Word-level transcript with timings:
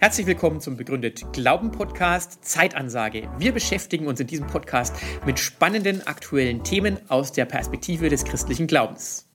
Herzlich 0.00 0.26
willkommen 0.26 0.60
zum 0.60 0.76
Begründet 0.76 1.32
Glauben 1.32 1.72
Podcast 1.72 2.44
Zeitansage. 2.44 3.28
Wir 3.38 3.52
beschäftigen 3.52 4.06
uns 4.06 4.20
in 4.20 4.26
diesem 4.26 4.46
Podcast 4.46 4.94
mit 5.26 5.38
spannenden 5.38 6.06
aktuellen 6.06 6.62
Themen 6.62 6.98
aus 7.08 7.32
der 7.32 7.46
Perspektive 7.46 8.08
des 8.08 8.24
christlichen 8.24 8.68
Glaubens. 8.68 9.28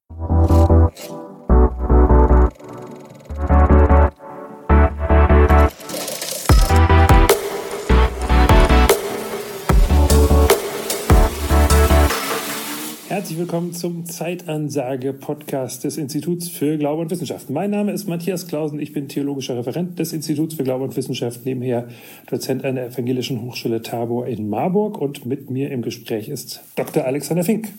Herzlich 13.34 13.47
willkommen 13.47 13.73
zum 13.73 14.05
Zeitansage-Podcast 14.05 15.86
des 15.86 15.97
Instituts 15.97 16.50
für 16.50 16.78
Glaube 16.78 17.01
und 17.01 17.10
Wissenschaft. 17.10 17.50
Mein 17.50 17.71
Name 17.71 17.92
ist 17.92 18.07
Matthias 18.07 18.46
Klausen, 18.46 18.79
ich 18.79 18.93
bin 18.93 19.07
theologischer 19.07 19.57
Referent 19.57 19.97
des 19.97 20.14
Instituts 20.14 20.54
für 20.54 20.61
Glaube 20.61 20.83
und 20.83 20.96
Wissenschaft, 20.96 21.43
nebenher 21.43 21.87
Dozent 22.29 22.64
an 22.64 22.75
der 22.75 22.86
Evangelischen 22.86 23.42
Hochschule 23.42 23.82
Tabor 23.82 24.28
in 24.28 24.50
Marburg 24.50 25.01
und 25.01 25.25
mit 25.25 25.50
mir 25.50 25.71
im 25.71 25.82
Gespräch 25.82 26.29
ist 26.29 26.61
Dr. 26.75 27.06
Alexander 27.06 27.43
Fink. 27.43 27.69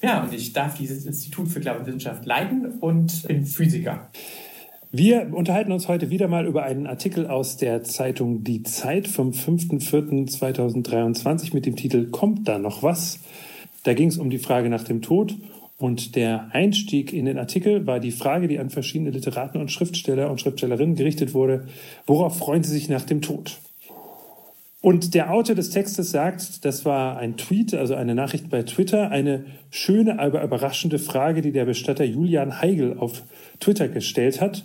Ja, 0.00 0.22
und 0.22 0.32
ich 0.32 0.54
darf 0.54 0.78
dieses 0.78 1.04
Institut 1.04 1.48
für 1.48 1.60
Glaube 1.60 1.80
und 1.80 1.86
Wissenschaft 1.86 2.24
leiten 2.24 2.78
und 2.80 3.28
bin 3.28 3.44
Physiker. 3.44 4.08
Wir 4.90 5.34
unterhalten 5.34 5.70
uns 5.70 5.86
heute 5.88 6.08
wieder 6.08 6.28
mal 6.28 6.46
über 6.46 6.62
einen 6.62 6.86
Artikel 6.86 7.26
aus 7.26 7.58
der 7.58 7.82
Zeitung 7.82 8.42
Die 8.42 8.62
Zeit 8.62 9.06
vom 9.06 9.32
5.4.2023 9.32 11.52
mit 11.52 11.66
dem 11.66 11.76
Titel 11.76 12.10
Kommt 12.10 12.48
da 12.48 12.58
noch 12.58 12.82
was? 12.82 13.20
Da 13.84 13.94
ging 13.94 14.08
es 14.08 14.18
um 14.18 14.30
die 14.30 14.38
Frage 14.38 14.68
nach 14.68 14.84
dem 14.84 15.02
Tod 15.02 15.34
und 15.78 16.16
der 16.16 16.48
Einstieg 16.52 17.12
in 17.12 17.24
den 17.24 17.38
Artikel 17.38 17.86
war 17.86 18.00
die 18.00 18.10
Frage, 18.10 18.48
die 18.48 18.58
an 18.58 18.70
verschiedene 18.70 19.10
Literaten 19.10 19.60
und 19.60 19.70
Schriftsteller 19.70 20.30
und 20.30 20.40
Schriftstellerinnen 20.40 20.96
gerichtet 20.96 21.34
wurde, 21.34 21.66
worauf 22.04 22.36
freuen 22.36 22.64
Sie 22.64 22.72
sich 22.72 22.88
nach 22.88 23.04
dem 23.04 23.22
Tod? 23.22 23.58
Und 24.80 25.14
der 25.14 25.32
Autor 25.32 25.54
des 25.54 25.70
Textes 25.70 26.10
sagt, 26.10 26.64
das 26.64 26.84
war 26.84 27.16
ein 27.18 27.36
Tweet, 27.36 27.74
also 27.74 27.94
eine 27.94 28.14
Nachricht 28.14 28.48
bei 28.48 28.62
Twitter, 28.62 29.10
eine 29.10 29.44
schöne, 29.70 30.18
aber 30.18 30.42
überraschende 30.42 30.98
Frage, 30.98 31.42
die 31.42 31.52
der 31.52 31.64
Bestatter 31.64 32.04
Julian 32.04 32.60
Heigl 32.60 32.96
auf 32.98 33.22
Twitter 33.60 33.88
gestellt 33.88 34.40
hat 34.40 34.64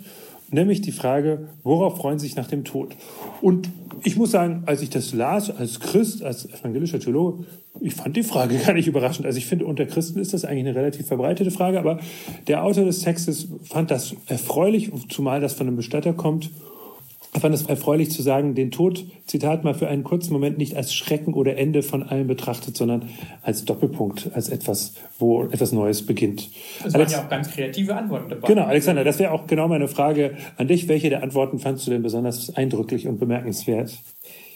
nämlich 0.52 0.81
die 0.81 0.91
Frage, 0.91 1.49
worauf 1.63 1.97
freuen 1.97 2.19
Sie 2.19 2.27
sich 2.27 2.36
nach 2.36 2.47
dem 2.47 2.63
Tod? 2.63 2.95
Und 3.41 3.69
ich 4.03 4.17
muss 4.17 4.31
sagen, 4.31 4.63
als 4.66 4.81
ich 4.81 4.89
das 4.89 5.13
las, 5.13 5.50
als 5.50 5.80
Christ, 5.80 6.23
als 6.23 6.45
evangelischer 6.45 7.00
Theologe, 7.00 7.45
ich 7.80 7.95
fand 7.95 8.16
die 8.16 8.23
Frage 8.23 8.58
gar 8.66 8.73
nicht 8.73 8.88
überraschend. 8.88 9.25
Also 9.25 9.38
ich 9.38 9.45
finde, 9.45 9.66
unter 9.66 9.85
Christen 9.85 10.19
ist 10.19 10.33
das 10.33 10.45
eigentlich 10.45 10.67
eine 10.67 10.75
relativ 10.75 11.08
verbreitete 11.08 11.52
Frage, 11.52 11.80
aber 11.80 12.00
der 12.47 12.63
Autor 12.63 12.85
des 12.85 13.00
Textes 13.00 13.47
fand 13.63 13.91
das 13.91 14.16
erfreulich, 14.27 14.91
zumal 15.09 15.39
das 15.39 15.53
von 15.53 15.67
einem 15.67 15.77
Bestatter 15.77 16.13
kommt 16.13 16.50
ich 17.35 17.41
fand 17.41 17.55
es 17.55 17.63
erfreulich 17.63 18.11
zu 18.11 18.21
sagen, 18.21 18.55
den 18.55 18.71
Tod, 18.71 19.05
Zitat 19.25 19.63
mal, 19.63 19.73
für 19.73 19.87
einen 19.87 20.03
kurzen 20.03 20.33
Moment 20.33 20.57
nicht 20.57 20.75
als 20.75 20.93
Schrecken 20.93 21.33
oder 21.33 21.57
Ende 21.57 21.81
von 21.81 22.03
allem 22.03 22.27
betrachtet, 22.27 22.77
sondern 22.77 23.09
als 23.41 23.65
Doppelpunkt, 23.65 24.29
als 24.33 24.49
etwas, 24.49 24.93
wo 25.19 25.43
etwas 25.43 25.71
Neues 25.71 26.05
beginnt. 26.05 26.49
Es 26.85 26.93
waren 26.93 27.09
ja 27.09 27.23
auch 27.23 27.29
ganz 27.29 27.49
kreative 27.49 27.95
Antworten 27.95 28.29
dabei. 28.29 28.47
Genau, 28.47 28.65
Alexander, 28.65 29.03
das 29.03 29.19
wäre 29.19 29.31
auch 29.31 29.47
genau 29.47 29.67
meine 29.67 29.87
Frage 29.87 30.37
an 30.57 30.67
dich. 30.67 30.87
Welche 30.87 31.09
der 31.09 31.23
Antworten 31.23 31.59
fandst 31.59 31.87
du 31.87 31.91
denn 31.91 32.03
besonders 32.03 32.55
eindrücklich 32.55 33.07
und 33.07 33.19
bemerkenswert? 33.19 33.97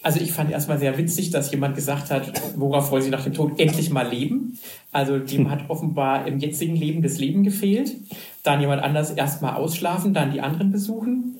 Also 0.03 0.21
ich 0.21 0.31
fand 0.31 0.51
erstmal 0.51 0.77
sehr 0.79 0.97
witzig, 0.97 1.31
dass 1.31 1.51
jemand 1.51 1.75
gesagt 1.75 2.11
hat, 2.11 2.31
worauf 2.55 2.91
wollen 2.91 3.03
Sie 3.03 3.09
nach 3.09 3.23
dem 3.23 3.33
Tod 3.33 3.59
endlich 3.59 3.89
mal 3.89 4.07
leben? 4.07 4.57
Also 4.91 5.17
dem 5.19 5.49
hat 5.49 5.69
offenbar 5.69 6.27
im 6.27 6.39
jetzigen 6.39 6.75
Leben 6.75 7.01
das 7.01 7.17
Leben 7.17 7.43
gefehlt. 7.43 7.95
Dann 8.43 8.61
jemand 8.61 8.83
anders 8.83 9.11
erstmal 9.11 9.55
ausschlafen, 9.55 10.13
dann 10.13 10.31
die 10.31 10.39
anderen 10.39 10.71
besuchen. 10.71 11.36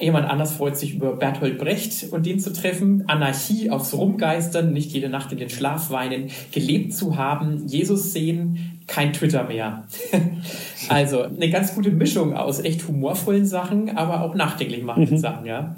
Jemand 0.00 0.30
anders 0.30 0.52
freut 0.52 0.76
sich 0.76 0.94
über 0.94 1.16
Bertolt 1.16 1.58
Brecht 1.58 2.12
und 2.12 2.24
den 2.24 2.38
zu 2.38 2.52
treffen, 2.52 3.04
Anarchie 3.08 3.70
aufs 3.70 3.92
Rumgeistern, 3.94 4.72
nicht 4.72 4.92
jede 4.92 5.08
Nacht 5.08 5.32
in 5.32 5.38
den 5.38 5.50
Schlaf 5.50 5.90
weinen, 5.90 6.30
gelebt 6.52 6.94
zu 6.94 7.16
haben, 7.16 7.66
Jesus 7.66 8.12
sehen, 8.12 8.80
kein 8.86 9.12
Twitter 9.12 9.44
mehr. 9.44 9.84
also 10.88 11.22
eine 11.22 11.50
ganz 11.50 11.74
gute 11.74 11.90
Mischung 11.90 12.34
aus 12.34 12.60
echt 12.60 12.86
humorvollen 12.86 13.44
Sachen, 13.44 13.96
aber 13.96 14.22
auch 14.22 14.34
nachdenklich 14.34 14.82
machenden 14.82 15.16
mhm. 15.16 15.20
Sachen, 15.20 15.46
ja. 15.46 15.76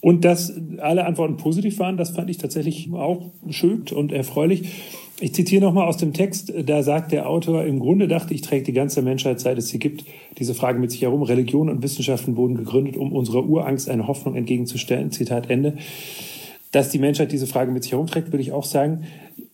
Und 0.00 0.24
dass 0.24 0.52
alle 0.78 1.04
Antworten 1.04 1.36
positiv 1.36 1.80
waren, 1.80 1.96
das 1.96 2.10
fand 2.10 2.30
ich 2.30 2.38
tatsächlich 2.38 2.88
auch 2.92 3.32
schön 3.50 3.84
und 3.92 4.12
erfreulich. 4.12 4.70
Ich 5.18 5.34
zitiere 5.34 5.64
nochmal 5.64 5.88
aus 5.88 5.96
dem 5.96 6.12
Text, 6.12 6.52
da 6.66 6.82
sagt 6.82 7.10
der 7.10 7.26
Autor, 7.26 7.64
im 7.64 7.80
Grunde 7.80 8.06
dachte 8.06 8.34
ich, 8.34 8.42
trägt 8.42 8.66
die 8.66 8.74
ganze 8.74 9.00
Menschheit, 9.00 9.40
seit 9.40 9.56
es 9.56 9.68
sie 9.68 9.78
gibt, 9.78 10.04
diese 10.38 10.54
Frage 10.54 10.78
mit 10.78 10.90
sich 10.90 11.00
herum. 11.00 11.22
Religion 11.22 11.70
und 11.70 11.82
Wissenschaften 11.82 12.36
wurden 12.36 12.54
gegründet, 12.54 12.98
um 12.98 13.12
unserer 13.12 13.42
Urangst 13.46 13.88
eine 13.88 14.08
Hoffnung 14.08 14.36
entgegenzustellen. 14.36 15.10
Zitat 15.12 15.48
Ende. 15.48 15.78
Dass 16.70 16.90
die 16.90 16.98
Menschheit 16.98 17.32
diese 17.32 17.46
Frage 17.46 17.72
mit 17.72 17.82
sich 17.82 17.92
herumträgt, 17.92 18.30
würde 18.30 18.42
ich 18.42 18.52
auch 18.52 18.64
sagen. 18.64 19.04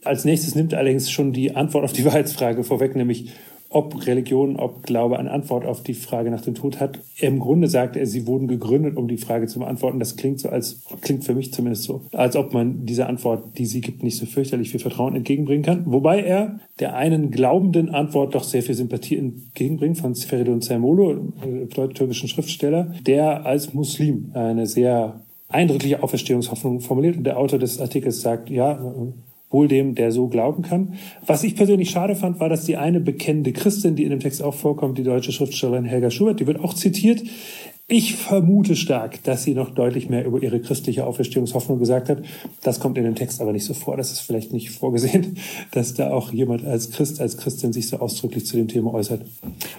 Als 0.03 0.25
nächstes 0.25 0.57
nimmt 0.57 0.75
allerdings 0.75 1.13
schon 1.13 1.33
die 1.33 1.55
Antwort 1.55 1.85
auf 1.85 1.93
die 1.93 2.05
Wahrheitsfrage 2.07 2.65
vorweg, 2.65 2.97
nämlich 2.97 3.31
ob 3.73 4.07
Religion, 4.07 4.57
ob 4.57 4.83
Glaube 4.83 5.19
eine 5.19 5.31
Antwort 5.31 5.67
auf 5.67 5.83
die 5.83 5.95
Frage 5.95 6.31
nach 6.31 6.43
dem 6.43 6.55
Tod 6.55 6.81
hat. 6.81 7.01
Im 7.19 7.39
Grunde 7.39 7.69
sagt 7.69 7.97
er, 7.97 8.07
sie 8.07 8.27
wurden 8.27 8.49
gegründet, 8.49 8.97
um 8.97 9.09
die 9.09 9.17
Frage 9.17 9.47
zu 9.47 9.59
beantworten. 9.59 9.99
Das 9.99 10.17
klingt 10.17 10.41
so, 10.41 10.49
als 10.49 10.83
klingt 11.01 11.25
für 11.25 11.35
mich 11.35 11.53
zumindest 11.53 11.85
so, 11.85 12.03
als 12.13 12.37
ob 12.37 12.53
man 12.53 12.87
dieser 12.87 13.09
Antwort, 13.09 13.59
die 13.59 13.67
sie 13.67 13.81
gibt, 13.81 14.03
nicht 14.03 14.17
so 14.17 14.27
fürchterlich 14.27 14.71
viel 14.71 14.81
Vertrauen 14.81 15.17
entgegenbringen 15.17 15.65
kann. 15.65 15.83
Wobei 15.87 16.23
er 16.23 16.61
der 16.81 16.95
einen 16.95 17.31
glaubenden 17.31 17.89
Antwort 17.89 18.35
doch 18.35 18.45
sehr 18.45 18.63
viel 18.63 18.75
Sympathie 18.75 19.17
entgegenbringt 19.17 19.99
von 19.99 20.15
Feridun 20.15 20.63
Zermolo, 20.63 21.33
äh, 21.43 21.67
türkischen 21.67 22.29
Schriftsteller, 22.29 22.93
der 23.07 23.47
als 23.47 23.75
Muslim 23.75 24.31
eine 24.35 24.67
sehr 24.67 25.21
eindrückliche 25.49 26.03
Auferstehungshoffnung 26.03 26.81
formuliert. 26.81 27.17
Und 27.17 27.25
der 27.25 27.39
Autor 27.39 27.59
des 27.59 27.81
Artikels 27.81 28.23
sagt, 28.23 28.51
ja, 28.51 28.79
wohl 29.53 29.69
dem, 29.69 29.95
der 29.95 30.11
so 30.11 30.29
glauben 30.29 30.63
kann. 30.63 30.95
Was 31.27 31.45
ich 31.45 31.55
persönlich 31.55 31.91
schade 31.91 32.17
fand, 32.17 32.41
war, 32.41 32.49
dass 32.49 32.65
die 32.65 32.77
eine 32.77 33.01
bekennende 33.01 33.53
Christin, 33.53 33.97
die 33.97 34.05
in 34.05 34.11
dem 34.11 34.21
Text 34.21 34.43
auch 34.43 34.55
vorkommt, 34.55 34.99
die 34.99 35.05
deutsche 35.05 35.33
Schriftstellerin 35.33 35.85
Helga 35.85 36.11
Schubert, 36.11 36.41
die 36.41 36.47
wird 36.47 36.61
auch 36.61 36.75
zitiert, 36.75 37.23
ich 37.93 38.17
vermute 38.17 38.75
stark, 38.75 39.23
dass 39.25 39.45
sie 39.45 39.55
noch 39.55 39.71
deutlich 39.71 40.09
mehr 40.09 40.25
über 40.25 40.43
ihre 40.43 40.61
christliche 40.61 41.07
Auferstehungshoffnung 41.07 41.79
gesagt 41.79 42.09
hat. 42.09 42.23
Das 42.63 42.81
kommt 42.81 42.97
in 42.97 43.05
dem 43.05 43.15
Text 43.15 43.41
aber 43.41 43.53
nicht 43.53 43.67
so 43.67 43.75
vor. 43.75 43.97
Das 43.97 44.11
ist 44.13 44.21
vielleicht 44.21 44.53
nicht 44.53 44.71
vorgesehen, 44.71 45.37
dass 45.73 45.93
da 45.93 46.11
auch 46.11 46.33
jemand 46.33 46.65
als 46.65 46.91
Christ, 46.91 47.21
als 47.21 47.37
Christin 47.37 47.73
sich 47.73 47.89
so 47.89 47.99
ausdrücklich 47.99 48.47
zu 48.47 48.57
dem 48.57 48.69
Thema 48.69 48.95
äußert. 48.95 49.23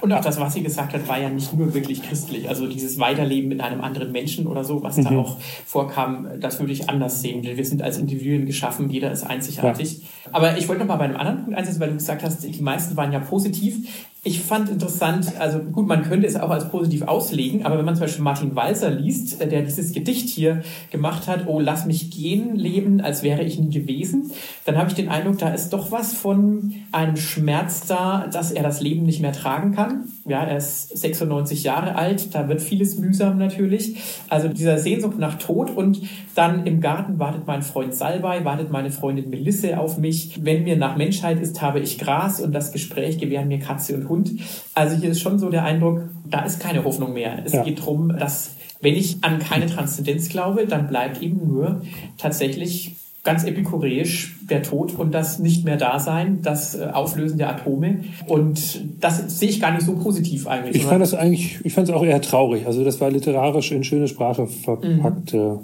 Und 0.01 0.11
auch 0.11 0.21
das, 0.21 0.39
was 0.39 0.53
sie 0.53 0.61
gesagt 0.61 0.93
hat, 0.93 1.07
war 1.07 1.19
ja 1.19 1.29
nicht 1.29 1.53
nur 1.53 1.73
wirklich 1.73 2.03
christlich. 2.03 2.47
Also 2.47 2.67
dieses 2.67 2.99
Weiterleben 2.99 3.49
mit 3.49 3.61
einem 3.61 3.81
anderen 3.81 4.11
Menschen 4.11 4.45
oder 4.45 4.63
so, 4.63 4.83
was 4.83 4.97
mhm. 4.97 5.03
da 5.05 5.09
auch 5.17 5.37
vorkam, 5.65 6.27
das 6.39 6.59
würde 6.59 6.71
ich 6.71 6.89
anders 6.89 7.21
sehen. 7.21 7.43
Wir 7.43 7.65
sind 7.65 7.81
als 7.81 7.97
Individuen 7.97 8.45
geschaffen, 8.45 8.89
jeder 8.91 9.11
ist 9.11 9.23
einzigartig. 9.23 9.97
Ja. 9.97 10.29
Aber 10.33 10.57
ich 10.57 10.67
wollte 10.67 10.81
noch 10.81 10.87
mal 10.87 10.97
bei 10.97 11.05
einem 11.05 11.17
anderen 11.17 11.43
Punkt 11.43 11.57
einsetzen, 11.57 11.79
weil 11.79 11.89
du 11.89 11.95
gesagt 11.95 12.23
hast, 12.23 12.43
die 12.43 12.61
meisten 12.61 12.95
waren 12.95 13.11
ja 13.11 13.19
positiv. 13.19 13.87
Ich 14.25 14.39
fand 14.41 14.69
interessant, 14.69 15.33
also 15.37 15.59
gut, 15.59 15.85
man 15.85 16.03
könnte 16.03 16.25
es 16.25 16.37
auch 16.37 16.49
als 16.49 16.69
positiv 16.69 17.01
auslegen, 17.01 17.65
aber 17.65 17.77
wenn 17.77 17.83
man 17.83 17.95
zum 17.95 18.05
Beispiel 18.05 18.23
Martin 18.23 18.55
Walser 18.55 18.89
liest, 18.89 19.41
äh, 19.41 19.49
der 19.49 19.63
dieses 19.63 19.91
Gedicht 19.91 20.29
hier 20.29 20.63
gemacht 20.91 21.27
hat, 21.27 21.45
oh, 21.47 21.59
lass 21.59 21.85
mich 21.85 22.09
gehen, 22.09 22.55
leben, 22.55 23.01
als 23.01 23.21
wäre 23.21 23.43
ich 23.43 23.59
nie 23.59 23.69
gewesen, 23.69 24.31
dann 24.63 24.77
habe 24.77 24.87
ich 24.87 24.95
den 24.95 25.09
Eindruck, 25.09 25.39
da 25.39 25.49
ist 25.49 25.71
doch 25.73 25.91
was 25.91 26.13
von 26.13 26.73
einem 26.93 27.17
Schmerz 27.17 27.85
da, 27.85 28.27
dass 28.31 28.51
er 28.51 28.63
das 28.63 28.79
Leben 28.79 29.05
nicht 29.05 29.19
mehr 29.19 29.33
tragen 29.33 29.75
kann. 29.75 30.05
Ja, 30.25 30.43
er 30.45 30.57
ist 30.57 30.97
96 30.97 31.63
Jahre 31.63 31.95
alt, 31.95 32.33
da 32.33 32.47
wird 32.47 32.61
vieles 32.61 32.97
mühsam 32.97 33.37
natürlich. 33.37 33.97
Also 34.29 34.47
dieser 34.47 34.77
Sehnsucht 34.77 35.19
nach 35.19 35.37
Tod 35.37 35.69
und 35.69 36.01
dann 36.33 36.65
im 36.65 36.79
Garten 36.79 37.19
wartet 37.19 37.45
mein 37.45 37.61
Freund 37.61 37.93
Salbei, 37.93 38.45
wartet 38.45 38.71
meine 38.71 38.89
Freundin 38.89 39.29
Melisse 39.29 39.77
auf 39.79 39.97
mich. 39.97 40.39
Wenn 40.45 40.63
mir 40.63 40.77
nach 40.77 40.95
Menschheit 40.95 41.41
ist, 41.41 41.61
habe 41.61 41.81
ich 41.81 41.99
Gras 41.99 42.39
und 42.39 42.53
das 42.53 42.71
Gespräch 42.71 43.17
gewähren 43.17 43.49
mir 43.49 43.59
Katze 43.59 43.95
und 43.95 44.07
Hund. 44.07 44.31
Also 44.73 44.95
hier 44.95 45.09
ist 45.09 45.19
schon 45.19 45.39
so 45.39 45.49
der 45.49 45.65
Eindruck, 45.65 46.03
da 46.25 46.45
ist 46.45 46.61
keine 46.61 46.85
Hoffnung 46.85 47.13
mehr. 47.13 47.39
Es 47.43 47.51
ja. 47.51 47.63
geht 47.63 47.79
darum, 47.79 48.17
dass 48.17 48.51
wenn 48.79 48.95
ich 48.95 49.23
an 49.23 49.39
keine 49.39 49.65
Transzendenz 49.65 50.29
glaube, 50.29 50.67
dann 50.67 50.87
bleibt 50.87 51.21
eben 51.21 51.47
nur 51.47 51.81
tatsächlich 52.17 52.95
ganz 53.23 53.45
epikureisch 53.45 54.35
der 54.41 54.63
Tod 54.63 54.99
und 54.99 55.13
das 55.13 55.39
nicht 55.39 55.63
mehr 55.63 55.77
Dasein, 55.77 56.41
das 56.41 56.75
äh, 56.75 56.89
Auflösen 56.91 57.37
der 57.37 57.49
Atome. 57.49 58.03
Und 58.27 58.81
das 58.99 59.39
sehe 59.39 59.49
ich 59.49 59.61
gar 59.61 59.71
nicht 59.71 59.85
so 59.85 59.95
positiv 59.95 60.45
eigentlich. 60.45 60.75
Ich 60.75 60.83
fand 60.83 61.01
das 61.01 61.13
eigentlich, 61.13 61.59
ich 61.63 61.73
fand 61.73 61.87
es 61.87 61.93
auch 61.93 62.03
eher 62.03 62.21
traurig. 62.21 62.67
Also 62.67 62.83
das 62.83 62.99
war 62.99 63.09
literarisch 63.09 63.71
in 63.71 63.85
schöne 63.85 64.09
Sprache 64.09 64.47
verpackte 64.47 65.37
mhm. 65.37 65.59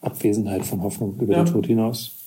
Abwesenheit 0.00 0.64
von 0.64 0.82
Hoffnung 0.82 1.16
über 1.20 1.34
ja. 1.34 1.44
den 1.44 1.52
Tod 1.52 1.66
hinaus. 1.66 2.21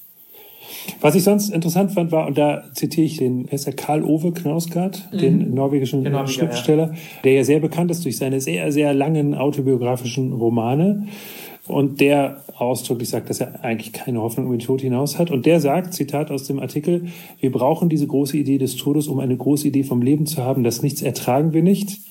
Was 1.01 1.15
ich 1.15 1.23
sonst 1.23 1.50
interessant 1.50 1.91
fand, 1.91 2.12
war, 2.12 2.27
und 2.27 2.38
da 2.38 2.63
zitiere 2.73 3.06
ich 3.06 3.17
den, 3.17 3.45
ist 3.45 3.65
der 3.65 3.73
Karl 3.73 4.03
Ove 4.03 4.31
Knausgard, 4.31 5.09
mhm. 5.12 5.17
den 5.17 5.53
norwegischen 5.53 6.03
Norweger, 6.03 6.27
Schriftsteller, 6.27 6.91
ja. 6.94 7.00
der 7.23 7.33
ja 7.33 7.44
sehr 7.44 7.59
bekannt 7.59 7.91
ist 7.91 8.06
durch 8.06 8.17
seine 8.17 8.41
sehr, 8.41 8.71
sehr 8.71 8.94
langen 8.94 9.35
autobiografischen 9.35 10.33
Romane. 10.33 11.07
Und 11.67 12.00
der 12.00 12.44
ausdrücklich 12.57 13.09
sagt, 13.09 13.29
dass 13.29 13.41
er 13.41 13.63
eigentlich 13.63 13.91
keine 13.91 14.21
Hoffnung 14.21 14.45
über 14.45 14.56
den 14.56 14.63
Tod 14.63 14.81
hinaus 14.81 15.17
hat. 15.17 15.31
Und 15.31 15.47
der 15.47 15.59
sagt, 15.59 15.94
Zitat 15.95 16.29
aus 16.29 16.44
dem 16.44 16.59
Artikel, 16.59 17.07
wir 17.39 17.51
brauchen 17.51 17.89
diese 17.89 18.06
große 18.06 18.38
Idee 18.38 18.59
des 18.59 18.75
Todes, 18.75 19.07
um 19.07 19.19
eine 19.19 19.35
große 19.35 19.67
Idee 19.67 19.83
vom 19.83 20.01
Leben 20.01 20.27
zu 20.27 20.44
haben. 20.44 20.63
Das 20.63 20.83
Nichts 20.83 21.01
ertragen 21.01 21.53
wir 21.53 21.63
nicht. 21.63 22.01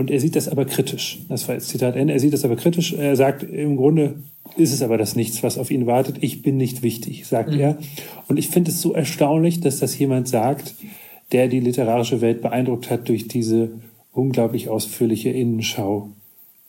Und 0.00 0.10
er 0.10 0.18
sieht 0.18 0.34
das 0.34 0.48
aber 0.48 0.64
kritisch. 0.64 1.18
Das 1.28 1.46
war 1.46 1.54
jetzt 1.56 1.68
Zitat 1.68 1.94
Ende. 1.94 2.14
Er 2.14 2.20
sieht 2.20 2.32
das 2.32 2.42
aber 2.46 2.56
kritisch. 2.56 2.94
Er 2.94 3.16
sagt, 3.16 3.42
im 3.42 3.76
Grunde 3.76 4.14
ist 4.56 4.72
es 4.72 4.80
aber 4.80 4.96
das 4.96 5.14
Nichts, 5.14 5.42
was 5.42 5.58
auf 5.58 5.70
ihn 5.70 5.84
wartet. 5.84 6.16
Ich 6.22 6.40
bin 6.40 6.56
nicht 6.56 6.82
wichtig, 6.82 7.26
sagt 7.26 7.52
mhm. 7.52 7.60
er. 7.60 7.78
Und 8.26 8.38
ich 8.38 8.48
finde 8.48 8.70
es 8.70 8.80
so 8.80 8.94
erstaunlich, 8.94 9.60
dass 9.60 9.78
das 9.78 9.98
jemand 9.98 10.26
sagt, 10.26 10.74
der 11.32 11.48
die 11.48 11.60
literarische 11.60 12.22
Welt 12.22 12.40
beeindruckt 12.40 12.88
hat 12.88 13.10
durch 13.10 13.28
diese 13.28 13.72
unglaublich 14.10 14.70
ausführliche 14.70 15.28
Innenschau. 15.28 16.08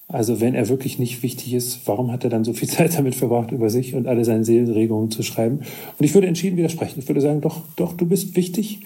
Also 0.10 0.42
wenn 0.42 0.54
er 0.54 0.68
wirklich 0.68 1.00
nicht 1.00 1.24
wichtig 1.24 1.54
ist, 1.54 1.88
warum 1.88 2.12
hat 2.12 2.26
er 2.26 2.30
dann 2.30 2.44
so 2.44 2.52
viel 2.52 2.68
Zeit 2.70 2.98
damit 2.98 3.16
verbracht, 3.16 3.54
über 3.54 3.70
sich 3.70 3.96
und 3.96 4.08
alle 4.08 4.26
seine 4.26 4.44
Seelenregungen 4.44 5.10
zu 5.10 5.24
schreiben? 5.24 5.60
Und 5.98 6.06
ich 6.06 6.14
würde 6.14 6.28
entschieden 6.28 6.58
widersprechen. 6.58 7.00
Ich 7.00 7.08
würde 7.08 7.22
sagen, 7.22 7.40
doch, 7.40 7.62
doch, 7.78 7.94
du 7.94 8.06
bist 8.06 8.36
wichtig 8.36 8.82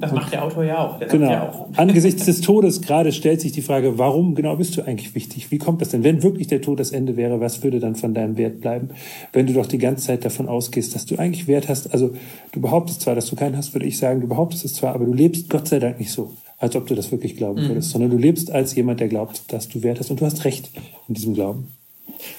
das 0.00 0.12
macht 0.12 0.32
der 0.32 0.44
Autor 0.44 0.64
ja 0.64 0.78
auch. 0.78 1.00
Genau. 1.00 1.30
Ja 1.30 1.48
auch. 1.48 1.68
Angesichts 1.76 2.24
des 2.24 2.40
Todes 2.40 2.80
gerade 2.82 3.12
stellt 3.12 3.40
sich 3.40 3.52
die 3.52 3.62
Frage, 3.62 3.98
warum 3.98 4.34
genau 4.34 4.56
bist 4.56 4.76
du 4.76 4.82
eigentlich 4.82 5.14
wichtig? 5.14 5.50
Wie 5.50 5.58
kommt 5.58 5.80
das 5.80 5.90
denn? 5.90 6.04
Wenn 6.04 6.22
wirklich 6.22 6.46
der 6.46 6.60
Tod 6.60 6.80
das 6.80 6.92
Ende 6.92 7.16
wäre, 7.16 7.40
was 7.40 7.62
würde 7.62 7.80
dann 7.80 7.94
von 7.94 8.14
deinem 8.14 8.36
Wert 8.36 8.60
bleiben? 8.60 8.90
Wenn 9.32 9.46
du 9.46 9.52
doch 9.52 9.66
die 9.66 9.78
ganze 9.78 10.06
Zeit 10.06 10.24
davon 10.24 10.48
ausgehst, 10.48 10.94
dass 10.94 11.06
du 11.06 11.16
eigentlich 11.18 11.46
Wert 11.46 11.68
hast. 11.68 11.92
Also 11.92 12.10
du 12.52 12.60
behauptest 12.60 13.02
zwar, 13.02 13.14
dass 13.14 13.26
du 13.26 13.36
keinen 13.36 13.56
hast, 13.56 13.74
würde 13.74 13.86
ich 13.86 13.98
sagen, 13.98 14.20
du 14.20 14.28
behauptest 14.28 14.64
es 14.64 14.74
zwar, 14.74 14.94
aber 14.94 15.04
du 15.04 15.12
lebst 15.12 15.48
Gott 15.48 15.68
sei 15.68 15.78
Dank 15.78 15.98
nicht 15.98 16.10
so, 16.10 16.32
als 16.58 16.76
ob 16.76 16.86
du 16.86 16.94
das 16.94 17.10
wirklich 17.10 17.36
glauben 17.36 17.62
mhm. 17.62 17.68
würdest, 17.68 17.90
sondern 17.90 18.10
du 18.10 18.18
lebst 18.18 18.50
als 18.50 18.74
jemand, 18.74 19.00
der 19.00 19.08
glaubt, 19.08 19.52
dass 19.52 19.68
du 19.68 19.82
Wert 19.82 20.00
hast. 20.00 20.10
Und 20.10 20.20
du 20.20 20.26
hast 20.26 20.44
Recht 20.44 20.70
in 21.08 21.14
diesem 21.14 21.34
Glauben. 21.34 21.68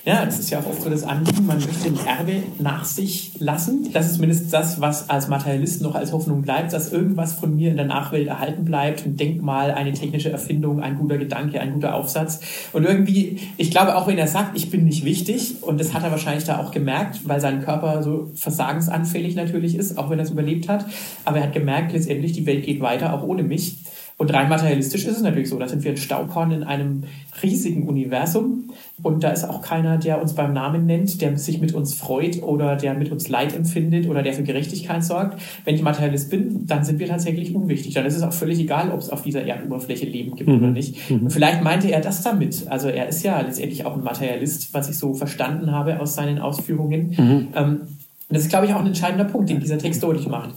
Ja, 0.05 0.25
das 0.25 0.39
ist 0.39 0.49
ja 0.49 0.59
auch 0.59 0.65
oft 0.65 0.81
so 0.81 0.89
das 0.89 1.03
Anliegen, 1.03 1.45
man 1.45 1.57
möchte 1.57 1.87
ein 1.87 1.99
Erbe 2.05 2.43
nach 2.59 2.85
sich 2.85 3.33
lassen. 3.39 3.89
Das 3.93 4.07
ist 4.07 4.13
zumindest 4.15 4.53
das, 4.53 4.79
was 4.79 5.09
als 5.09 5.27
Materialist 5.27 5.81
noch 5.81 5.95
als 5.95 6.13
Hoffnung 6.13 6.41
bleibt, 6.41 6.73
dass 6.73 6.91
irgendwas 6.91 7.33
von 7.33 7.55
mir 7.55 7.71
in 7.71 7.77
der 7.77 7.85
Nachwelt 7.85 8.27
erhalten 8.27 8.65
bleibt, 8.65 9.05
ein 9.05 9.17
Denkmal, 9.17 9.71
eine 9.71 9.93
technische 9.93 10.31
Erfindung, 10.31 10.81
ein 10.81 10.97
guter 10.97 11.17
Gedanke, 11.17 11.59
ein 11.59 11.73
guter 11.73 11.95
Aufsatz. 11.95 12.39
Und 12.73 12.85
irgendwie, 12.85 13.39
ich 13.57 13.71
glaube, 13.71 13.95
auch 13.95 14.07
wenn 14.07 14.17
er 14.17 14.27
sagt, 14.27 14.57
ich 14.57 14.69
bin 14.69 14.85
nicht 14.85 15.05
wichtig, 15.05 15.57
und 15.61 15.79
das 15.79 15.93
hat 15.93 16.03
er 16.03 16.11
wahrscheinlich 16.11 16.45
da 16.45 16.59
auch 16.59 16.71
gemerkt, 16.71 17.27
weil 17.27 17.39
sein 17.39 17.63
Körper 17.63 18.01
so 18.03 18.31
versagensanfällig 18.35 19.35
natürlich 19.35 19.75
ist, 19.75 19.97
auch 19.97 20.09
wenn 20.09 20.19
er 20.19 20.25
es 20.25 20.31
überlebt 20.31 20.69
hat, 20.69 20.85
aber 21.25 21.37
er 21.37 21.43
hat 21.43 21.53
gemerkt, 21.53 21.93
letztendlich, 21.93 22.33
die 22.33 22.45
Welt 22.45 22.65
geht 22.65 22.81
weiter, 22.81 23.13
auch 23.13 23.23
ohne 23.23 23.43
mich. 23.43 23.77
Und 24.17 24.33
rein 24.33 24.49
materialistisch 24.49 25.05
ist 25.05 25.17
es 25.17 25.21
natürlich 25.21 25.49
so. 25.49 25.59
Da 25.59 25.67
sind 25.67 25.83
wir 25.83 25.91
ein 25.91 25.97
Staubkorn 25.97 26.51
in 26.51 26.63
einem 26.63 27.03
riesigen 27.43 27.87
Universum. 27.87 28.71
Und 29.03 29.23
da 29.23 29.29
ist 29.29 29.43
auch 29.43 29.61
keiner, 29.61 29.99
der 29.99 30.19
uns 30.19 30.33
beim 30.33 30.53
Namen 30.53 30.87
nennt, 30.87 31.21
der 31.21 31.37
sich 31.37 31.61
mit 31.61 31.75
uns 31.75 31.93
freut 31.93 32.41
oder 32.41 32.75
der 32.77 32.95
mit 32.95 33.11
uns 33.11 33.29
Leid 33.29 33.55
empfindet 33.55 34.07
oder 34.07 34.23
der 34.23 34.33
für 34.33 34.41
Gerechtigkeit 34.41 35.03
sorgt. 35.03 35.39
Wenn 35.65 35.75
ich 35.75 35.83
Materialist 35.83 36.31
bin, 36.31 36.65
dann 36.65 36.83
sind 36.83 36.97
wir 36.97 37.07
tatsächlich 37.07 37.53
unwichtig. 37.53 37.93
Dann 37.93 38.07
ist 38.07 38.15
es 38.15 38.23
auch 38.23 38.33
völlig 38.33 38.59
egal, 38.59 38.91
ob 38.91 38.99
es 39.01 39.11
auf 39.11 39.21
dieser 39.21 39.43
Erdoberfläche 39.43 40.07
Leben 40.07 40.35
gibt 40.35 40.49
mhm. 40.49 40.57
oder 40.57 40.71
nicht. 40.71 41.11
Mhm. 41.11 41.23
Und 41.23 41.29
vielleicht 41.29 41.63
meinte 41.63 41.91
er 41.91 42.01
das 42.01 42.23
damit. 42.23 42.65
Also 42.69 42.89
er 42.89 43.07
ist 43.07 43.23
ja 43.23 43.39
letztendlich 43.41 43.85
auch 43.85 43.95
ein 43.95 44.03
Materialist, 44.03 44.73
was 44.73 44.89
ich 44.89 44.97
so 44.97 45.13
verstanden 45.13 45.71
habe 45.71 45.99
aus 45.99 46.15
seinen 46.15 46.39
Ausführungen. 46.39 47.13
Mhm. 47.15 47.47
Ähm, 47.55 47.81
und 48.29 48.35
das 48.35 48.43
ist, 48.43 48.49
glaube 48.49 48.65
ich, 48.65 48.73
auch 48.73 48.81
ein 48.81 48.87
entscheidender 48.87 49.23
Punkt, 49.23 49.49
den 49.49 49.61
dieser 49.61 49.77
Text 49.77 50.03
deutlich 50.03 50.27
macht. 50.27 50.49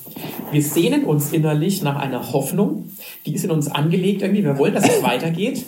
Wir 0.51 0.63
sehnen 0.63 1.05
uns 1.05 1.33
innerlich 1.33 1.83
nach 1.83 1.97
einer 1.97 2.33
Hoffnung, 2.33 2.91
die 3.27 3.35
ist 3.35 3.45
in 3.45 3.53
uns 3.53 3.69
angelegt 3.69 4.23
irgendwie. 4.23 4.43
Wir 4.43 4.59
wollen, 4.59 4.75
dass 4.75 4.89
es 4.89 5.05
weitergeht. 5.05 5.65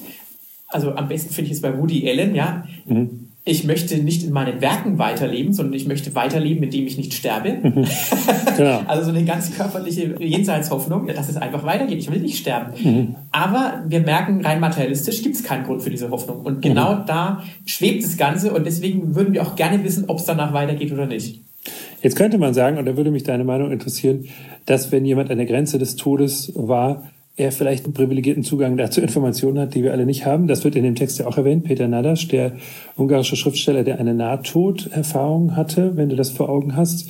Also 0.67 0.95
am 0.97 1.07
besten 1.07 1.33
finde 1.33 1.51
ich 1.51 1.57
es 1.57 1.63
bei 1.63 1.79
Woody 1.79 2.09
Allen, 2.09 2.35
ja. 2.35 2.65
Mhm. 2.87 3.29
Ich 3.45 3.65
möchte 3.65 3.99
nicht 3.99 4.25
in 4.25 4.33
meinen 4.33 4.61
Werken 4.61 4.99
weiterleben, 4.99 5.53
sondern 5.53 5.75
ich 5.75 5.87
möchte 5.87 6.15
weiterleben, 6.15 6.63
indem 6.63 6.87
ich 6.87 6.97
nicht 6.97 7.15
sterbe. 7.15 7.59
Mhm. 7.63 7.87
Genau. 8.57 8.83
also 8.87 9.05
so 9.05 9.11
eine 9.11 9.25
ganz 9.25 9.53
körperliche 9.53 10.17
Jenseitshoffnung, 10.21 11.07
dass 11.09 11.29
es 11.29 11.37
einfach 11.37 11.65
weitergeht. 11.65 11.99
Ich 11.99 12.11
will 12.11 12.21
nicht 12.21 12.39
sterben. 12.39 12.73
Mhm. 12.83 13.15
Aber 13.31 13.83
wir 13.87 14.01
merken, 14.01 14.45
rein 14.45 14.59
materialistisch 14.59 15.23
gibt 15.23 15.37
es 15.37 15.45
keinen 15.45 15.65
Grund 15.65 15.83
für 15.83 15.91
diese 15.91 16.11
Hoffnung. 16.11 16.41
Und 16.41 16.63
genau 16.63 16.97
mhm. 16.97 17.07
da 17.07 17.43
schwebt 17.65 18.03
das 18.03 18.17
Ganze 18.17 18.53
und 18.53 18.67
deswegen 18.67 19.15
würden 19.15 19.35
wir 19.35 19.43
auch 19.43 19.55
gerne 19.55 19.85
wissen, 19.85 20.07
ob 20.09 20.19
es 20.19 20.25
danach 20.25 20.53
weitergeht 20.53 20.93
oder 20.93 21.07
nicht. 21.07 21.41
Jetzt 22.03 22.17
könnte 22.17 22.37
man 22.37 22.53
sagen, 22.53 22.79
und 22.79 22.85
da 22.85 22.97
würde 22.97 23.11
mich 23.11 23.23
deine 23.23 23.45
Meinung 23.45 23.71
interessieren, 23.71 24.27
dass 24.67 24.91
wenn 24.91 25.05
jemand 25.05 25.31
an 25.31 25.39
der 25.39 25.47
Grenze 25.47 25.79
des 25.79 25.97
Todes 25.97 26.53
war, 26.55 27.05
er 27.37 27.53
vielleicht 27.53 27.85
einen 27.85 27.95
privilegierten 27.95 28.43
Zugang 28.43 28.77
dazu 28.77 29.01
Informationen 29.01 29.59
hat, 29.59 29.75
die 29.75 29.83
wir 29.83 29.93
alle 29.93 30.05
nicht 30.05 30.27
haben. 30.27 30.49
Das 30.49 30.65
wird 30.65 30.77
in 30.77 30.83
dem 30.83 30.97
Text 30.97 31.19
ja 31.19 31.27
auch 31.27 31.39
erwähnt. 31.39 31.65
Peter 31.65 31.89
Nadasch, 31.89 32.29
der 32.29 32.53
ungarische 32.97 33.37
Schriftsteller, 33.37 33.85
der 33.85 33.99
eine 33.99 34.15
Nahtoderfahrung 34.15 35.57
hatte, 35.57 35.97
wenn 35.97 36.11
du 36.11 36.17
das 36.17 36.31
vor 36.31 36.51
Augen 36.51 36.77
hast. 36.77 37.09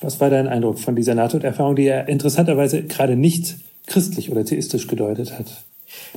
Was 0.00 0.20
war 0.20 0.28
dein 0.28 0.48
Eindruck 0.48 0.78
von 0.78 0.96
dieser 0.96 1.14
Nahtoderfahrung, 1.14 1.76
die 1.76 1.86
er 1.86 2.08
interessanterweise 2.08 2.82
gerade 2.82 3.16
nicht 3.16 3.56
christlich 3.86 4.30
oder 4.30 4.44
theistisch 4.44 4.88
gedeutet 4.88 5.38
hat? 5.38 5.64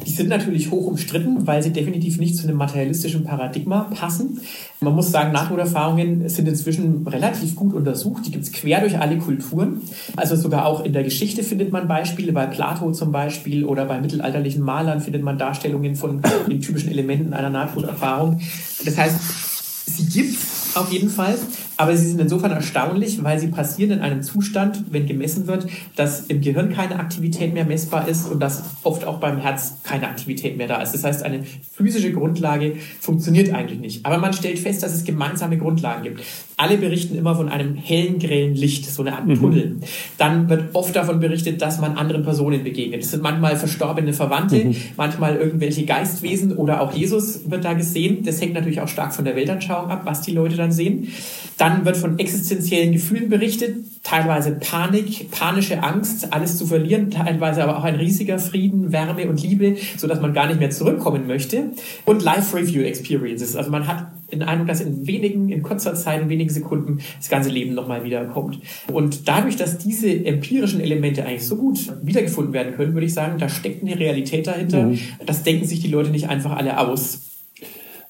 Die 0.06 0.12
sind 0.12 0.30
natürlich 0.30 0.72
hoch 0.72 0.88
umstritten, 0.88 1.48
weil 1.48 1.64
sie 1.64 1.72
definitiv 1.72 2.18
nicht 2.18 2.36
zu 2.36 2.44
einem 2.44 2.58
materialistischen 2.58 3.24
Paradigma 3.24 3.90
passen. 3.96 4.42
Man 4.82 4.94
muss 4.94 5.12
sagen, 5.12 5.32
Nahtoderfahrungen 5.32 6.28
sind 6.28 6.48
inzwischen 6.48 7.08
relativ 7.08 7.56
gut 7.56 7.74
untersucht. 7.74 8.26
Die 8.26 8.32
gibt 8.32 8.44
es 8.44 8.52
quer 8.52 8.82
durch 8.82 9.00
alle 9.00 9.18
Kulturen. 9.18 9.82
Also 10.18 10.36
sogar 10.36 10.66
auch 10.66 10.84
in 10.84 10.94
der 10.94 11.04
Geschichte 11.04 11.44
findet 11.44 11.72
man 11.72 11.88
Beispiele, 11.88 12.34
bei 12.34 12.46
Plato 12.46 12.92
zum 12.92 13.12
Beispiel 13.12 13.64
oder 13.64 13.86
bei 13.86 14.02
mittelalterlichen 14.02 14.62
Malern 14.62 15.00
findet 15.00 15.24
man 15.24 15.38
Darstellungen 15.38 15.96
von 15.96 16.22
den 16.50 16.62
typischen 16.62 16.92
Elementen 16.92 17.34
einer 17.34 17.50
Nahtoderfahrung. 17.50 18.42
Das 18.84 18.98
heißt, 18.98 19.16
sie 19.86 20.06
gibt 20.06 20.38
auf 20.76 20.92
jeden 20.92 21.10
Fall. 21.10 21.36
Aber 21.78 21.96
sie 21.98 22.08
sind 22.08 22.22
insofern 22.22 22.52
erstaunlich, 22.52 23.24
weil 23.24 23.40
sie 23.40 23.48
passieren 23.48 23.92
in 23.92 24.00
einem 24.00 24.24
Zustand, 24.24 24.86
wenn 24.92 25.06
gemessen 25.06 25.48
wird, 25.48 25.68
dass 25.96 26.22
im 26.28 26.42
Gehirn 26.42 26.72
keine 26.72 27.00
Aktivität 27.00 27.54
mehr 27.54 27.66
messbar 27.66 28.08
ist 28.08 28.32
und 28.32 28.40
dass 28.40 28.64
oft 28.84 29.06
auch 29.06 29.20
beim 29.20 29.40
Herz 29.40 29.80
keine 29.84 30.08
Aktivität 30.08 30.58
mehr 30.58 30.68
da 30.68 30.82
ist. 30.82 30.94
Das 30.94 31.04
heißt, 31.04 31.24
eine 31.24 31.44
physische 31.44 32.14
Grundlage 32.14 32.76
funktioniert 33.00 33.54
eigentlich 33.54 33.80
nicht. 33.80 34.06
Aber 34.06 34.18
man 34.20 34.32
stellt 34.32 34.60
fest, 34.60 34.84
dass 34.84 34.94
es 34.94 35.04
gemeinsame 35.04 35.58
Grundlagen 35.58 36.04
gibt. 36.04 36.22
Alle 36.58 36.78
berichten 36.78 37.18
immer 37.18 37.36
von 37.36 37.50
einem 37.50 37.76
hellen, 37.76 38.20
grellen 38.20 38.56
Licht, 38.56 38.86
so 38.86 39.02
eine 39.02 39.14
Art 39.14 39.28
mhm. 39.28 39.36
Tunnel. 39.36 39.70
Mhm. 39.72 39.80
Dann 40.18 40.50
wird 40.50 40.74
oft 40.74 40.96
davon 40.96 41.20
berichtet, 41.20 41.62
dass 41.62 41.82
man 41.82 41.98
anderen 41.98 42.24
Personen 42.24 42.64
begegnet. 42.64 43.04
Es 43.04 43.12
sind 43.12 43.22
manchmal 43.22 43.58
verstorbene 43.58 44.14
Verwandte, 44.14 44.64
mhm. 44.64 44.76
manchmal 44.96 45.36
irgendwelche 45.36 45.84
Geistwesen 45.84 46.56
oder 46.56 46.80
auch 46.80 46.94
Jesus 46.94 47.50
wird 47.50 47.66
da 47.66 47.74
gesehen. 47.74 48.24
Das 48.24 48.40
hängt 48.40 48.54
natürlich 48.54 48.80
auch 48.80 48.88
stark 48.88 49.14
von 49.14 49.26
der 49.26 49.36
Weltanschauung 49.36 49.90
ab, 49.90 50.04
was 50.06 50.22
die 50.22 50.32
Leute 50.32 50.56
dann 50.56 50.72
sehen. 50.72 51.10
Dann 51.58 51.65
wird 51.86 51.98
von 51.98 52.20
existenziellen 52.20 52.92
Gefühlen 52.92 53.30
berichtet, 53.30 53.78
teilweise 54.04 54.52
Panik, 54.52 55.32
panische 55.32 55.82
Angst, 55.82 56.32
alles 56.32 56.58
zu 56.58 56.68
verlieren, 56.68 57.10
teilweise 57.10 57.64
aber 57.64 57.80
auch 57.80 57.84
ein 57.84 57.96
riesiger 57.96 58.38
Frieden, 58.40 58.92
Wärme 58.92 59.28
und 59.28 59.42
Liebe, 59.42 59.78
so 59.98 60.08
dass 60.08 60.22
man 60.22 60.34
gar 60.34 60.48
nicht 60.48 60.60
mehr 60.60 60.70
zurückkommen 60.70 61.28
möchte. 61.28 61.72
Und 62.06 62.24
Life 62.24 62.56
Review 62.56 62.84
Experiences. 62.84 63.56
Also 63.56 63.72
man 63.72 63.88
hat 63.88 64.08
den 64.32 64.44
Eindruck, 64.44 64.68
dass 64.68 64.82
in 64.82 65.08
wenigen, 65.08 65.50
in 65.50 65.64
kurzer 65.64 65.96
Zeit, 65.96 66.22
in 66.22 66.30
wenigen 66.30 66.50
Sekunden 66.50 67.00
das 67.18 67.30
ganze 67.30 67.50
Leben 67.50 67.74
nochmal 67.74 68.04
wiederkommt. 68.04 68.60
Und 68.92 69.28
dadurch, 69.28 69.56
dass 69.56 69.78
diese 69.78 70.08
empirischen 70.26 70.82
Elemente 70.82 71.26
eigentlich 71.26 71.46
so 71.46 71.56
gut 71.56 71.92
wiedergefunden 72.04 72.54
werden 72.54 72.76
können, 72.76 72.94
würde 72.94 73.08
ich 73.08 73.14
sagen, 73.14 73.38
da 73.40 73.50
steckt 73.50 73.84
eine 73.84 74.00
Realität 74.00 74.48
dahinter. 74.48 74.84
Mhm. 74.84 75.00
Das 75.26 75.44
denken 75.44 75.66
sich 75.66 75.80
die 75.80 75.90
Leute 75.90 76.12
nicht 76.12 76.30
einfach 76.30 76.56
alle 76.56 76.80
aus. 76.80 77.22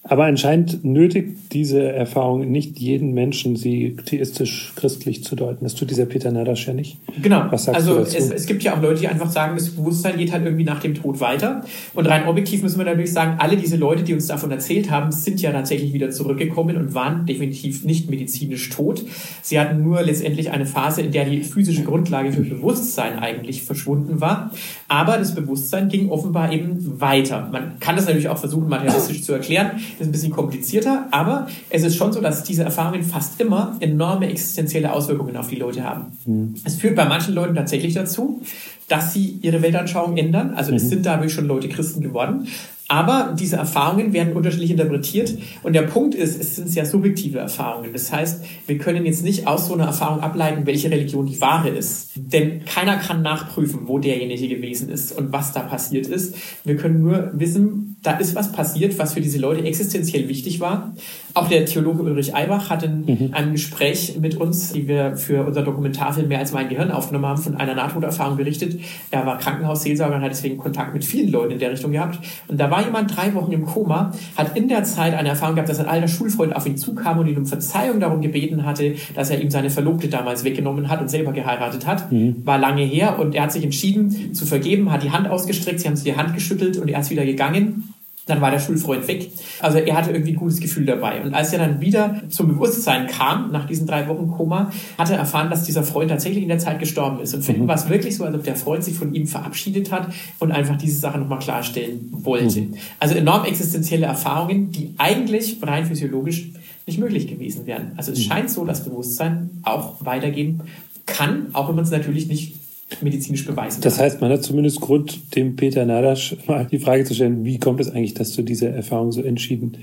Aber 0.08 0.26
anscheinend 0.26 0.86
nötigt 0.86 1.52
diese 1.52 1.82
Erfahrung 1.82 2.52
nicht 2.52 2.78
jeden 2.78 3.14
Menschen, 3.14 3.56
sie 3.56 3.96
theistisch-christlich 4.06 5.24
zu 5.24 5.36
deuten. 5.36 5.66
Das 5.66 5.74
tut 5.74 5.90
dieser 5.90 6.06
Peter 6.06 6.32
Nadasch 6.32 6.68
ja 6.68 6.74
nicht. 6.74 6.98
Genau. 7.24 7.46
Was 7.50 7.64
sagst 7.64 7.82
also 7.82 7.96
du 7.96 8.00
dazu? 8.02 8.18
Es, 8.18 8.30
es 8.30 8.46
gibt 8.46 8.62
ja 8.62 8.76
auch 8.76 8.82
Leute, 8.84 9.00
die 9.02 9.08
einfach 9.08 9.32
sagen, 9.32 9.56
das 9.56 9.70
Bewusstsein 9.70 10.18
geht 10.18 10.32
halt 10.32 10.46
irgendwie 10.46 10.64
nach 10.64 10.80
dem 10.80 10.94
Tod 10.94 11.22
weiter. 11.22 11.64
Und 11.96 12.06
rein 12.06 12.28
objektiv 12.28 12.62
müssen 12.62 12.78
wir 12.78 12.86
natürlich 12.86 13.14
sagen, 13.14 13.38
alle 13.40 13.58
diese 13.58 13.78
Leute, 13.78 14.04
die 14.04 14.14
uns 14.14 14.28
davon 14.28 14.52
erzählt 14.52 14.92
haben, 14.92 15.12
sind 15.12 15.42
ja 15.42 15.52
tatsächlich 15.52 15.92
wieder 15.92 16.12
zurückgekommen 16.12 16.78
und 16.78 16.94
waren 16.94 17.26
definitiv 17.26 17.84
nicht 17.84 18.08
medizinisch 18.08 18.70
tot. 18.70 19.04
Sie 19.42 19.60
hatten 19.60 19.82
nur 19.82 20.04
letztendlich 20.04 20.52
eine 20.52 20.68
Phase, 20.68 21.02
in 21.02 21.14
der 21.14 21.26
die 21.26 21.42
physische 21.42 21.84
Grundlage 21.84 22.32
für 22.32 22.44
Bewusstsein 22.44 23.18
eigentlich 23.18 23.64
verschwunden 23.64 24.22
war. 24.22 24.52
Aber 24.88 25.18
das 25.18 25.34
Bewusstsein 25.34 25.90
ging 25.90 26.10
offenbar 26.10 26.54
eben 26.54 27.02
weiter. 27.02 27.50
Man 27.52 27.80
kann 27.80 27.96
das 27.96 28.06
natürlich 28.06 28.30
auch 28.30 28.38
versuchen, 28.38 28.70
materialistisch 28.70 29.24
zu 29.24 29.34
erklären 29.34 29.72
ist 30.00 30.08
ein 30.08 30.12
bisschen 30.12 30.32
komplizierter, 30.32 31.08
aber 31.12 31.48
es 31.70 31.84
ist 31.84 31.96
schon 31.96 32.12
so, 32.12 32.22
dass 32.22 32.44
diese 32.44 32.64
Erfahrungen 32.64 33.04
fast 33.04 33.40
immer 33.40 33.78
enorme 33.80 34.30
existenzielle 34.30 34.92
Auswirkungen 34.92 35.38
auf 35.38 35.48
die 35.48 35.56
Leute 35.56 35.84
haben. 35.84 36.18
Mhm. 36.26 36.56
Es 36.64 36.76
führt 36.76 36.96
bei 36.96 37.06
manchen 37.06 37.34
Leuten 37.34 37.56
tatsächlich 37.56 37.94
dazu, 37.94 38.42
dass 38.88 39.14
sie 39.14 39.40
ihre 39.42 39.62
Weltanschauung 39.62 40.18
ändern. 40.18 40.54
Also 40.56 40.74
es 40.74 40.84
mhm. 40.84 40.90
sind 40.90 41.06
dadurch 41.06 41.34
schon 41.34 41.48
Leute 41.48 41.70
Christen 41.70 42.02
geworden. 42.02 42.48
Aber 42.88 43.36
diese 43.38 43.56
Erfahrungen 43.56 44.14
werden 44.14 44.34
unterschiedlich 44.34 44.70
interpretiert. 44.70 45.36
Und 45.64 45.74
der 45.74 45.82
Punkt 45.84 46.14
ist, 46.14 46.40
es 46.40 46.56
sind 46.56 46.70
sehr 46.70 46.86
subjektive 46.86 47.40
Erfahrungen. 47.40 47.92
Das 47.94 48.12
heißt, 48.12 48.46
wir 48.68 48.78
können 48.78 49.06
jetzt 49.06 49.24
nicht 49.24 49.48
aus 49.48 49.68
so 49.68 49.74
einer 49.74 49.86
Erfahrung 49.86 50.20
ableiten, 50.20 50.68
welche 50.68 50.92
Religion 50.92 51.26
die 51.26 51.42
wahre 51.42 51.70
ist. 51.70 52.12
Denn 52.16 52.64
keiner 52.66 52.98
kann 52.98 53.24
nachprüfen, 53.24 53.82
wo 53.86 53.98
derjenige 53.98 54.48
gewesen 54.48 54.90
ist 54.90 55.18
und 55.18 55.34
was 55.34 55.52
da 55.52 55.62
passiert 55.62 56.06
ist. 56.06 56.36
Wir 56.64 56.76
können 56.76 57.02
nur 57.02 57.32
wissen, 57.34 57.95
da 58.06 58.18
ist 58.18 58.36
was 58.36 58.52
passiert, 58.52 58.98
was 59.00 59.14
für 59.14 59.22
diese 59.22 59.40
Leute 59.40 59.64
existenziell 59.64 60.28
wichtig 60.30 60.60
war. 60.60 60.94
Auch 61.34 61.50
der 61.50 61.66
Theologe 61.66 62.04
Ulrich 62.04 62.36
Eibach 62.36 62.70
hat 62.70 62.84
in 62.84 63.06
mhm. 63.06 63.30
einem 63.34 63.54
Gespräch 63.54 64.18
mit 64.20 64.38
uns, 64.38 64.74
die 64.74 64.88
wir 64.88 65.18
für 65.18 65.46
unser 65.46 65.64
Dokumentarfilm 65.64 66.28
Mehr 66.28 66.40
als 66.40 66.54
mein 66.54 66.70
Gehirn 66.70 66.92
aufgenommen 66.92 67.26
haben, 67.26 67.42
von 67.42 67.56
einer 67.56 67.76
Nahtoderfahrung 67.76 68.38
berichtet. 68.38 68.80
Er 69.12 69.26
war 69.26 69.38
Krankenhausseelsorger 69.38 70.16
und 70.16 70.22
hat 70.22 70.32
deswegen 70.32 70.58
Kontakt 70.58 70.94
mit 70.94 71.04
vielen 71.04 71.32
Leuten 71.32 71.54
in 71.54 71.60
der 71.60 71.72
Richtung 71.72 71.92
gehabt. 71.92 72.20
Und 72.48 72.60
da 72.60 72.72
war 72.72 72.84
jemand 72.84 73.16
drei 73.16 73.34
Wochen 73.34 73.52
im 73.52 73.66
Koma, 73.66 74.14
hat 74.38 74.56
in 74.56 74.68
der 74.68 74.84
Zeit 74.84 75.14
eine 75.14 75.30
Erfahrung 75.30 75.56
gehabt, 75.56 75.70
dass 75.70 75.80
ein 75.80 75.88
alter 75.88 76.08
Schulfreund 76.08 76.56
auf 76.56 76.66
ihn 76.66 76.78
zukam 76.78 77.20
und 77.20 77.28
ihn 77.28 77.38
um 77.38 77.46
Verzeihung 77.46 78.00
darum 78.00 78.22
gebeten 78.22 78.66
hatte, 78.66 78.96
dass 79.16 79.30
er 79.30 79.42
ihm 79.42 79.50
seine 79.50 79.70
Verlobte 79.70 80.08
damals 80.08 80.44
weggenommen 80.44 80.90
hat 80.90 81.02
und 81.02 81.10
selber 81.10 81.34
geheiratet 81.34 81.86
hat. 81.88 82.12
Mhm. 82.12 82.46
War 82.46 82.58
lange 82.58 82.84
her 82.84 83.20
und 83.20 83.36
er 83.36 83.44
hat 83.44 83.52
sich 83.52 83.64
entschieden 83.64 84.34
zu 84.34 84.46
vergeben, 84.46 84.92
hat 84.92 85.04
die 85.04 85.12
Hand 85.12 85.28
ausgestreckt, 85.28 85.80
sie 85.80 85.88
haben 85.88 85.96
sich 85.96 86.06
die 86.06 86.18
Hand 86.18 86.34
geschüttelt 86.34 86.78
und 86.78 86.88
er 86.88 87.00
ist 87.00 87.10
wieder 87.10 87.26
gegangen. 87.26 87.95
Dann 88.28 88.42
war 88.42 88.50
der 88.50 88.60
Schulfreund 88.60 89.08
weg. 89.08 89.30
Also 89.60 89.78
er 89.78 89.96
hatte 89.96 90.12
irgendwie 90.12 90.32
ein 90.32 90.38
gutes 90.38 90.60
Gefühl 90.60 90.86
dabei. 90.86 91.22
Und 91.22 91.36
als 91.36 91.54
er 91.54 91.60
dann 91.60 91.80
wieder 91.80 92.22
zum 92.30 92.48
Bewusstsein 92.48 93.06
kam, 93.08 93.52
nach 93.52 93.68
diesen 93.68 93.86
drei 93.86 94.08
Wochen 94.08 94.32
Koma, 94.32 94.72
hat 94.98 95.12
er 95.12 95.18
erfahren, 95.18 95.52
dass 95.52 95.64
dieser 95.64 95.84
Freund 95.84 96.10
tatsächlich 96.10 96.42
in 96.42 96.50
der 96.50 96.58
Zeit 96.58 96.80
gestorben 96.80 97.20
ist. 97.20 97.36
Und 97.36 97.44
für 97.44 97.54
mhm. 97.54 97.62
ihn 97.62 97.68
war 97.68 97.76
es 97.76 97.88
wirklich 97.88 98.16
so, 98.16 98.24
als 98.24 98.36
ob 98.36 98.44
der 98.44 98.56
Freund 98.56 98.84
sich 98.84 98.96
von 98.96 99.14
ihm 99.14 99.28
verabschiedet 99.28 99.92
hat 99.92 100.12
und 100.40 100.52
einfach 100.52 100.76
diese 100.78 101.00
Sache 101.00 101.20
nochmal 101.20 101.40
klarstellen 101.40 102.10
wollte. 102.12 102.62
Mhm. 102.62 102.74
Also 103.00 103.14
enorm 103.14 103.46
existenzielle 103.46 104.08
Erfahrungen, 104.08 104.72
die 104.72 104.96
eigentlich 104.98 105.58
rein 105.62 105.86
physiologisch 105.86 106.50
nicht 106.88 107.00
möglich 107.00 107.28
gewesen 107.28 107.66
wären. 107.66 107.92
Also 107.96 108.12
es 108.12 108.20
mhm. 108.20 108.24
scheint 108.24 108.50
so, 108.50 108.66
dass 108.66 108.84
Bewusstsein 108.84 109.50
auch 109.64 110.04
weitergehen 110.04 110.62
kann, 111.06 111.48
auch 111.54 111.70
wenn 111.70 111.76
man 111.76 111.86
es 111.86 111.92
natürlich 111.92 112.28
nicht 112.28 112.56
medizinisch 113.02 113.46
beweisen 113.46 113.82
Das 113.82 114.00
heißt, 114.00 114.22
man 114.22 114.32
hat 114.32 114.44
zumindest 114.44 114.82
Grund, 114.82 115.36
dem 115.36 115.56
Peter 115.56 115.86
Nadasch 115.86 116.38
mal 116.48 116.66
die 116.66 116.80
Frage 116.80 117.04
zu 117.04 117.14
stellen, 117.14 117.44
wie 117.44 117.60
kommt 117.60 117.80
es 117.80 117.90
eigentlich, 117.90 118.14
dass 118.14 118.36
du 118.36 118.42
diese 118.42 118.70
Erfahrung 118.70 119.12
so 119.12 119.22
entschieden 119.22 119.78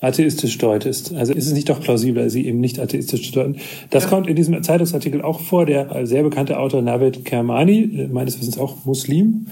atheistisch 0.00 0.58
deutest. 0.58 1.12
Also 1.14 1.32
ist 1.32 1.46
es 1.46 1.52
nicht 1.52 1.68
doch 1.68 1.80
plausibler, 1.80 2.30
sie 2.30 2.46
eben 2.46 2.60
nicht 2.60 2.78
atheistisch 2.78 3.26
zu 3.26 3.32
deuten. 3.32 3.56
Das 3.90 4.04
ja. 4.04 4.10
kommt 4.10 4.28
in 4.28 4.36
diesem 4.36 4.62
Zeitungsartikel 4.62 5.22
auch 5.22 5.40
vor. 5.40 5.66
Der 5.66 6.06
sehr 6.06 6.22
bekannte 6.22 6.58
Autor 6.58 6.82
Navid 6.82 7.24
Kermani, 7.24 8.08
meines 8.12 8.38
Wissens 8.38 8.58
auch 8.58 8.84
Muslim, 8.84 9.46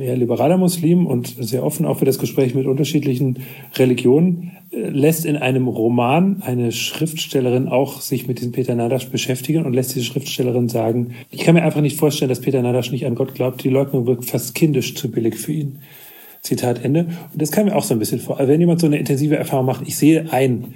eher 0.00 0.16
liberaler 0.16 0.56
Muslim 0.56 1.06
und 1.06 1.34
sehr 1.38 1.64
offen 1.64 1.86
auch 1.86 1.98
für 1.98 2.04
das 2.04 2.18
Gespräch 2.18 2.54
mit 2.54 2.66
unterschiedlichen 2.66 3.40
Religionen, 3.76 4.52
lässt 4.70 5.24
in 5.24 5.36
einem 5.36 5.68
Roman 5.68 6.42
eine 6.42 6.72
Schriftstellerin 6.72 7.68
auch 7.68 8.00
sich 8.00 8.26
mit 8.26 8.38
diesem 8.38 8.52
Peter 8.52 8.74
Nadasch 8.74 9.08
beschäftigen 9.08 9.64
und 9.64 9.72
lässt 9.72 9.94
diese 9.94 10.04
Schriftstellerin 10.04 10.68
sagen, 10.68 11.14
ich 11.30 11.40
kann 11.40 11.54
mir 11.54 11.62
einfach 11.62 11.80
nicht 11.80 11.96
vorstellen, 11.96 12.28
dass 12.28 12.40
Peter 12.40 12.62
Nadasch 12.62 12.90
nicht 12.90 13.06
an 13.06 13.14
Gott 13.14 13.34
glaubt. 13.34 13.62
Die 13.62 13.68
Leugnung 13.68 14.06
wirkt 14.06 14.24
fast 14.24 14.54
kindisch 14.54 14.94
zu 14.94 15.10
billig 15.10 15.36
für 15.36 15.52
ihn. 15.52 15.78
Zitat 16.40 16.84
Ende. 16.84 17.06
Und 17.32 17.40
das 17.40 17.50
kam 17.50 17.66
mir 17.66 17.74
auch 17.74 17.84
so 17.84 17.94
ein 17.94 17.98
bisschen 17.98 18.20
vor. 18.20 18.38
Also 18.38 18.52
wenn 18.52 18.60
jemand 18.60 18.80
so 18.80 18.86
eine 18.86 18.98
intensive 18.98 19.36
Erfahrung 19.36 19.66
macht, 19.66 19.88
ich 19.88 19.96
sehe 19.96 20.30
ein, 20.30 20.74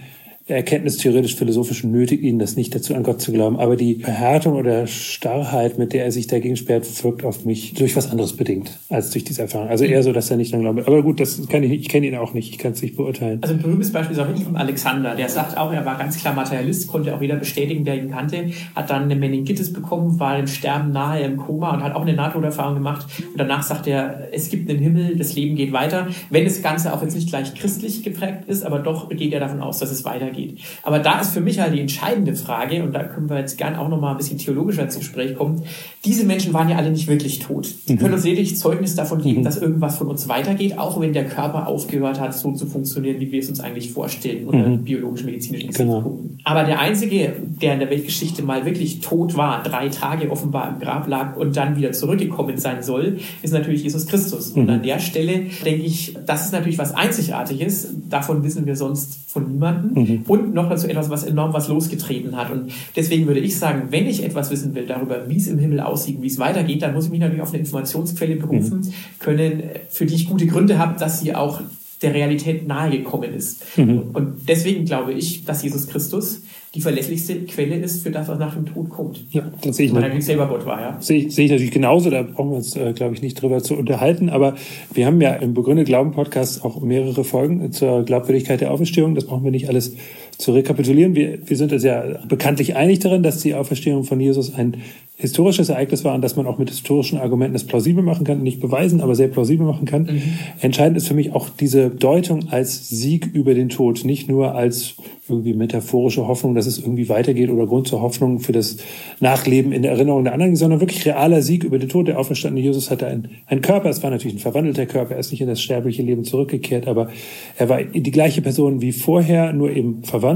erkenntnistheoretisch-philosophisch 0.48 1.84
nötigt 1.84 2.22
ihn 2.22 2.38
das 2.38 2.56
nicht 2.56 2.74
dazu, 2.74 2.94
an 2.94 3.02
Gott 3.02 3.20
zu 3.20 3.32
glauben. 3.32 3.58
Aber 3.58 3.76
die 3.76 3.96
Verhärtung 3.96 4.54
oder 4.54 4.86
Starrheit, 4.86 5.78
mit 5.78 5.92
der 5.92 6.04
er 6.04 6.12
sich 6.12 6.26
dagegen 6.26 6.56
sperrt, 6.56 6.86
wirkt 7.04 7.24
auf 7.24 7.44
mich 7.44 7.74
durch 7.74 7.96
was 7.96 8.10
anderes 8.10 8.34
bedingt 8.36 8.78
als 8.88 9.10
durch 9.10 9.24
diese 9.24 9.42
Erfahrung. 9.42 9.68
Also 9.68 9.84
eher 9.84 10.02
so, 10.02 10.12
dass 10.12 10.30
er 10.30 10.36
nicht 10.36 10.52
dran 10.52 10.62
glaubt. 10.62 10.86
Aber 10.86 11.02
gut, 11.02 11.20
das 11.20 11.46
kann 11.48 11.62
ich. 11.62 11.72
Ich 11.72 11.88
kenne 11.88 12.06
ihn 12.06 12.16
auch 12.16 12.34
nicht. 12.34 12.50
Ich 12.50 12.58
kann 12.58 12.72
es 12.72 12.82
nicht 12.82 12.96
beurteilen. 12.96 13.38
Also 13.42 13.54
ein 13.54 13.62
berühmtes 13.62 13.92
Beispiel 13.92 14.16
ist 14.16 14.22
auch 14.22 14.28
Ibn 14.28 14.56
Alexander. 14.56 15.14
Der 15.14 15.28
sagt 15.28 15.56
auch, 15.56 15.72
er 15.72 15.84
war 15.84 15.98
ganz 15.98 16.18
klar 16.18 16.34
Materialist, 16.34 16.88
konnte 16.88 17.14
auch 17.14 17.20
jeder 17.20 17.36
bestätigen, 17.36 17.84
der 17.84 17.96
ihn 17.96 18.10
kannte. 18.10 18.50
Hat 18.74 18.90
dann 18.90 19.04
eine 19.04 19.16
Meningitis 19.16 19.72
bekommen, 19.72 20.18
war 20.18 20.38
im 20.38 20.46
Sterben 20.46 20.92
nahe 20.92 21.20
im 21.20 21.36
Koma 21.36 21.74
und 21.74 21.82
hat 21.82 21.94
auch 21.94 22.02
eine 22.02 22.14
Nahtoderfahrung 22.14 22.74
gemacht. 22.74 23.06
Und 23.18 23.38
danach 23.38 23.62
sagt 23.62 23.86
er, 23.86 24.28
es 24.32 24.48
gibt 24.48 24.70
einen 24.70 24.78
Himmel, 24.78 25.16
das 25.16 25.34
Leben 25.34 25.56
geht 25.56 25.72
weiter. 25.72 26.08
Wenn 26.30 26.44
das 26.44 26.62
Ganze 26.62 26.92
auch 26.94 27.02
jetzt 27.02 27.14
nicht 27.14 27.28
gleich 27.28 27.54
christlich 27.54 28.02
geprägt 28.02 28.44
ist, 28.46 28.64
aber 28.64 28.78
doch 28.78 29.08
geht 29.10 29.32
er 29.32 29.40
davon 29.40 29.60
aus, 29.60 29.78
dass 29.78 29.90
es 29.90 30.04
weitergeht 30.04 30.37
geht. 30.38 30.58
Aber 30.82 30.98
da 30.98 31.20
ist 31.20 31.32
für 31.32 31.40
mich 31.40 31.60
halt 31.60 31.74
die 31.74 31.80
entscheidende 31.80 32.34
Frage, 32.34 32.82
und 32.82 32.92
da 32.92 33.04
können 33.04 33.28
wir 33.28 33.38
jetzt 33.38 33.58
gerne 33.58 33.80
auch 33.80 33.88
noch 33.88 34.00
mal 34.00 34.12
ein 34.12 34.16
bisschen 34.16 34.38
theologischer 34.38 34.82
ins 34.82 34.98
Gespräch 34.98 35.36
kommen. 35.36 35.62
Diese 36.04 36.24
Menschen 36.24 36.52
waren 36.52 36.68
ja 36.68 36.76
alle 36.76 36.90
nicht 36.90 37.08
wirklich 37.08 37.40
tot. 37.40 37.68
Die 37.88 37.94
mhm. 37.94 37.98
können 37.98 38.14
uns 38.14 38.24
lediglich 38.24 38.56
Zeugnis 38.56 38.94
davon 38.94 39.20
geben, 39.20 39.40
mhm. 39.40 39.44
dass 39.44 39.58
irgendwas 39.58 39.98
von 39.98 40.08
uns 40.08 40.28
weitergeht, 40.28 40.78
auch 40.78 41.00
wenn 41.00 41.12
der 41.12 41.26
Körper 41.26 41.66
aufgehört 41.66 42.20
hat, 42.20 42.34
so 42.34 42.52
zu 42.52 42.66
funktionieren, 42.66 43.20
wie 43.20 43.30
wir 43.32 43.40
es 43.40 43.48
uns 43.48 43.60
eigentlich 43.60 43.92
vorstellen, 43.92 44.46
unter 44.46 44.68
mhm. 44.68 44.84
biologisch-medizinischen 44.84 45.72
genau. 45.72 46.20
Aber 46.44 46.64
der 46.64 46.78
Einzige, 46.78 47.34
der 47.60 47.74
in 47.74 47.80
der 47.80 47.90
Weltgeschichte 47.90 48.42
mal 48.42 48.64
wirklich 48.64 49.00
tot 49.00 49.36
war, 49.36 49.62
drei 49.62 49.88
Tage 49.88 50.30
offenbar 50.30 50.72
im 50.72 50.80
Grab 50.80 51.08
lag 51.08 51.36
und 51.36 51.56
dann 51.56 51.76
wieder 51.76 51.92
zurückgekommen 51.92 52.58
sein 52.58 52.82
soll, 52.82 53.18
ist 53.42 53.52
natürlich 53.52 53.82
Jesus 53.82 54.06
Christus. 54.06 54.52
Und 54.52 54.64
mhm. 54.64 54.70
an 54.70 54.82
der 54.82 55.00
Stelle 55.00 55.46
denke 55.64 55.82
ich, 55.82 56.16
das 56.26 56.46
ist 56.46 56.52
natürlich 56.52 56.78
was 56.78 56.94
Einzigartiges. 56.94 57.88
Davon 58.08 58.44
wissen 58.44 58.66
wir 58.66 58.76
sonst 58.76 59.18
von 59.26 59.50
niemandem. 59.50 60.04
Mhm 60.04 60.24
und 60.28 60.54
noch 60.54 60.68
dazu 60.68 60.86
etwas, 60.88 61.10
was 61.10 61.24
enorm 61.24 61.52
was 61.52 61.68
losgetreten 61.68 62.36
hat. 62.36 62.50
Und 62.50 62.70
deswegen 62.94 63.26
würde 63.26 63.40
ich 63.40 63.58
sagen, 63.58 63.88
wenn 63.90 64.06
ich 64.06 64.24
etwas 64.24 64.50
wissen 64.50 64.74
will 64.74 64.86
darüber, 64.86 65.28
wie 65.28 65.36
es 65.36 65.48
im 65.48 65.58
Himmel 65.58 65.80
aussieht, 65.80 66.22
wie 66.22 66.26
es 66.26 66.38
weitergeht, 66.38 66.82
dann 66.82 66.94
muss 66.94 67.06
ich 67.06 67.10
mich 67.10 67.20
natürlich 67.20 67.42
auf 67.42 67.50
eine 67.50 67.58
Informationsquelle 67.58 68.36
berufen 68.36 68.80
mhm. 68.80 68.92
können, 69.18 69.62
für 69.88 70.06
die 70.06 70.14
ich 70.14 70.28
gute 70.28 70.46
Gründe 70.46 70.78
habe, 70.78 70.98
dass 70.98 71.20
sie 71.20 71.34
auch 71.34 71.60
der 72.02 72.14
Realität 72.14 72.66
nahegekommen 72.66 73.34
ist. 73.34 73.76
Mhm. 73.76 74.10
Und 74.12 74.48
deswegen 74.48 74.84
glaube 74.84 75.12
ich, 75.12 75.44
dass 75.44 75.62
Jesus 75.62 75.88
Christus 75.88 76.42
die 76.78 76.82
verlässlichste 76.82 77.40
Quelle 77.40 77.74
ist 77.74 78.04
für 78.04 78.12
das, 78.12 78.28
was 78.28 78.38
nach 78.38 78.54
dem 78.54 78.64
Tod 78.64 78.88
kommt. 78.88 79.26
Ja, 79.32 79.50
das 79.62 79.76
sehe 79.76 79.86
ich 79.86 79.94
Weil 79.94 80.04
er 80.04 80.22
selber 80.22 80.46
Gott 80.46 80.64
war, 80.64 80.80
ja. 80.80 80.96
Sehe 81.00 81.26
ich, 81.26 81.34
sehe 81.34 81.46
ich 81.46 81.50
natürlich 81.50 81.72
genauso, 81.72 82.08
da 82.08 82.22
brauchen 82.22 82.50
wir 82.50 82.56
uns, 82.58 82.76
äh, 82.76 82.92
glaube 82.92 83.14
ich, 83.14 83.20
nicht 83.20 83.42
drüber 83.42 83.60
zu 83.64 83.74
unterhalten. 83.74 84.28
Aber 84.28 84.54
wir 84.94 85.04
haben 85.04 85.20
ja 85.20 85.34
im 85.34 85.54
Begründet 85.54 85.88
Glauben 85.88 86.12
Podcast 86.12 86.64
auch 86.64 86.80
mehrere 86.80 87.24
Folgen 87.24 87.72
zur 87.72 88.04
Glaubwürdigkeit 88.04 88.60
der 88.60 88.70
Auferstehung. 88.70 89.16
Das 89.16 89.24
brauchen 89.24 89.42
wir 89.42 89.50
nicht 89.50 89.68
alles 89.68 89.96
zu 90.38 90.52
rekapitulieren. 90.52 91.16
Wir, 91.16 91.38
wir 91.48 91.56
sind 91.56 91.72
uns 91.72 91.82
ja 91.82 92.04
bekanntlich 92.28 92.76
einig 92.76 93.00
darin, 93.00 93.24
dass 93.24 93.40
die 93.40 93.54
Auferstehung 93.54 94.04
von 94.04 94.20
Jesus 94.20 94.54
ein 94.54 94.78
historisches 95.16 95.68
Ereignis 95.68 96.04
war 96.04 96.14
und 96.14 96.22
dass 96.22 96.36
man 96.36 96.46
auch 96.46 96.58
mit 96.58 96.70
historischen 96.70 97.18
Argumenten 97.18 97.56
es 97.56 97.64
plausibel 97.64 98.04
machen 98.04 98.24
kann, 98.24 98.40
nicht 98.40 98.60
beweisen, 98.60 99.00
aber 99.00 99.16
sehr 99.16 99.26
plausibel 99.26 99.66
machen 99.66 99.84
kann. 99.84 100.02
Mhm. 100.02 100.22
Entscheidend 100.60 100.96
ist 100.96 101.08
für 101.08 101.14
mich 101.14 101.32
auch 101.34 101.48
diese 101.48 101.90
Deutung 101.90 102.50
als 102.50 102.88
Sieg 102.88 103.28
über 103.32 103.54
den 103.54 103.68
Tod, 103.68 104.04
nicht 104.04 104.28
nur 104.28 104.54
als 104.54 104.94
irgendwie 105.28 105.54
metaphorische 105.54 106.28
Hoffnung, 106.28 106.54
dass 106.54 106.66
es 106.66 106.78
irgendwie 106.78 107.08
weitergeht 107.08 107.50
oder 107.50 107.66
Grund 107.66 107.88
zur 107.88 108.00
Hoffnung 108.00 108.38
für 108.38 108.52
das 108.52 108.76
Nachleben 109.18 109.72
in 109.72 109.82
der 109.82 109.90
Erinnerung 109.90 110.22
der 110.22 110.34
anderen, 110.34 110.54
sondern 110.54 110.80
wirklich 110.80 111.04
realer 111.04 111.42
Sieg 111.42 111.64
über 111.64 111.80
den 111.80 111.88
Tod. 111.88 112.06
Der 112.06 112.18
auferstandene 112.18 112.64
Jesus 112.64 112.88
hatte 112.90 113.08
einen, 113.08 113.28
einen 113.46 113.60
Körper, 113.60 113.90
es 113.90 114.02
war 114.04 114.10
natürlich 114.10 114.36
ein 114.36 114.40
verwandelter 114.40 114.86
Körper, 114.86 115.14
er 115.14 115.20
ist 115.20 115.32
nicht 115.32 115.40
in 115.40 115.48
das 115.48 115.60
sterbliche 115.60 116.02
Leben 116.02 116.22
zurückgekehrt, 116.22 116.86
aber 116.86 117.08
er 117.56 117.68
war 117.68 117.82
die 117.82 118.10
gleiche 118.12 118.40
Person 118.40 118.80
wie 118.80 118.92
vorher, 118.92 119.52
nur 119.52 119.70
eben 119.70 120.04
verwandelt. 120.04 120.27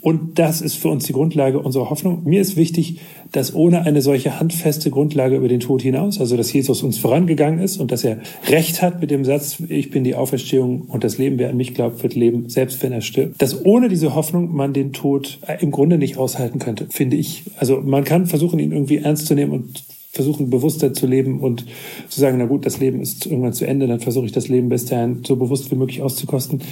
Und 0.00 0.38
das 0.38 0.60
ist 0.60 0.76
für 0.76 0.88
uns 0.88 1.04
die 1.04 1.12
Grundlage 1.12 1.58
unserer 1.58 1.90
Hoffnung. 1.90 2.22
Mir 2.24 2.40
ist 2.40 2.56
wichtig, 2.56 3.00
dass 3.32 3.54
ohne 3.54 3.82
eine 3.82 4.02
solche 4.02 4.38
handfeste 4.38 4.90
Grundlage 4.90 5.36
über 5.36 5.48
den 5.48 5.60
Tod 5.60 5.82
hinaus, 5.82 6.20
also 6.20 6.36
dass 6.36 6.52
Jesus 6.52 6.82
uns 6.82 6.98
vorangegangen 6.98 7.60
ist 7.60 7.78
und 7.78 7.92
dass 7.92 8.04
er 8.04 8.18
Recht 8.48 8.82
hat 8.82 9.00
mit 9.00 9.10
dem 9.10 9.24
Satz, 9.24 9.62
ich 9.68 9.90
bin 9.90 10.04
die 10.04 10.14
Auferstehung 10.14 10.82
und 10.82 11.04
das 11.04 11.18
Leben, 11.18 11.38
wer 11.38 11.50
an 11.50 11.56
mich 11.56 11.74
glaubt, 11.74 12.02
wird 12.02 12.14
leben, 12.14 12.48
selbst 12.48 12.82
wenn 12.82 12.92
er 12.92 13.00
stirbt, 13.00 13.40
dass 13.40 13.64
ohne 13.64 13.88
diese 13.88 14.14
Hoffnung 14.14 14.54
man 14.54 14.72
den 14.72 14.92
Tod 14.92 15.38
im 15.60 15.70
Grunde 15.70 15.98
nicht 15.98 16.16
aushalten 16.16 16.58
könnte, 16.58 16.86
finde 16.90 17.16
ich. 17.16 17.44
Also 17.56 17.80
man 17.80 18.04
kann 18.04 18.26
versuchen, 18.26 18.58
ihn 18.58 18.72
irgendwie 18.72 18.98
ernst 18.98 19.26
zu 19.26 19.34
nehmen 19.34 19.52
und 19.52 19.84
versuchen, 20.12 20.50
bewusster 20.50 20.92
zu 20.92 21.06
leben 21.06 21.40
und 21.40 21.66
zu 22.08 22.20
sagen, 22.20 22.38
na 22.38 22.46
gut, 22.46 22.66
das 22.66 22.80
Leben 22.80 23.00
ist 23.00 23.26
irgendwann 23.26 23.52
zu 23.52 23.64
Ende, 23.64 23.86
dann 23.86 24.00
versuche 24.00 24.26
ich 24.26 24.32
das 24.32 24.48
Leben 24.48 24.68
bis 24.68 24.84
dahin 24.86 25.22
so 25.24 25.36
bewusst 25.36 25.70
wie 25.70 25.76
möglich 25.76 26.02
auszukosten. 26.02 26.62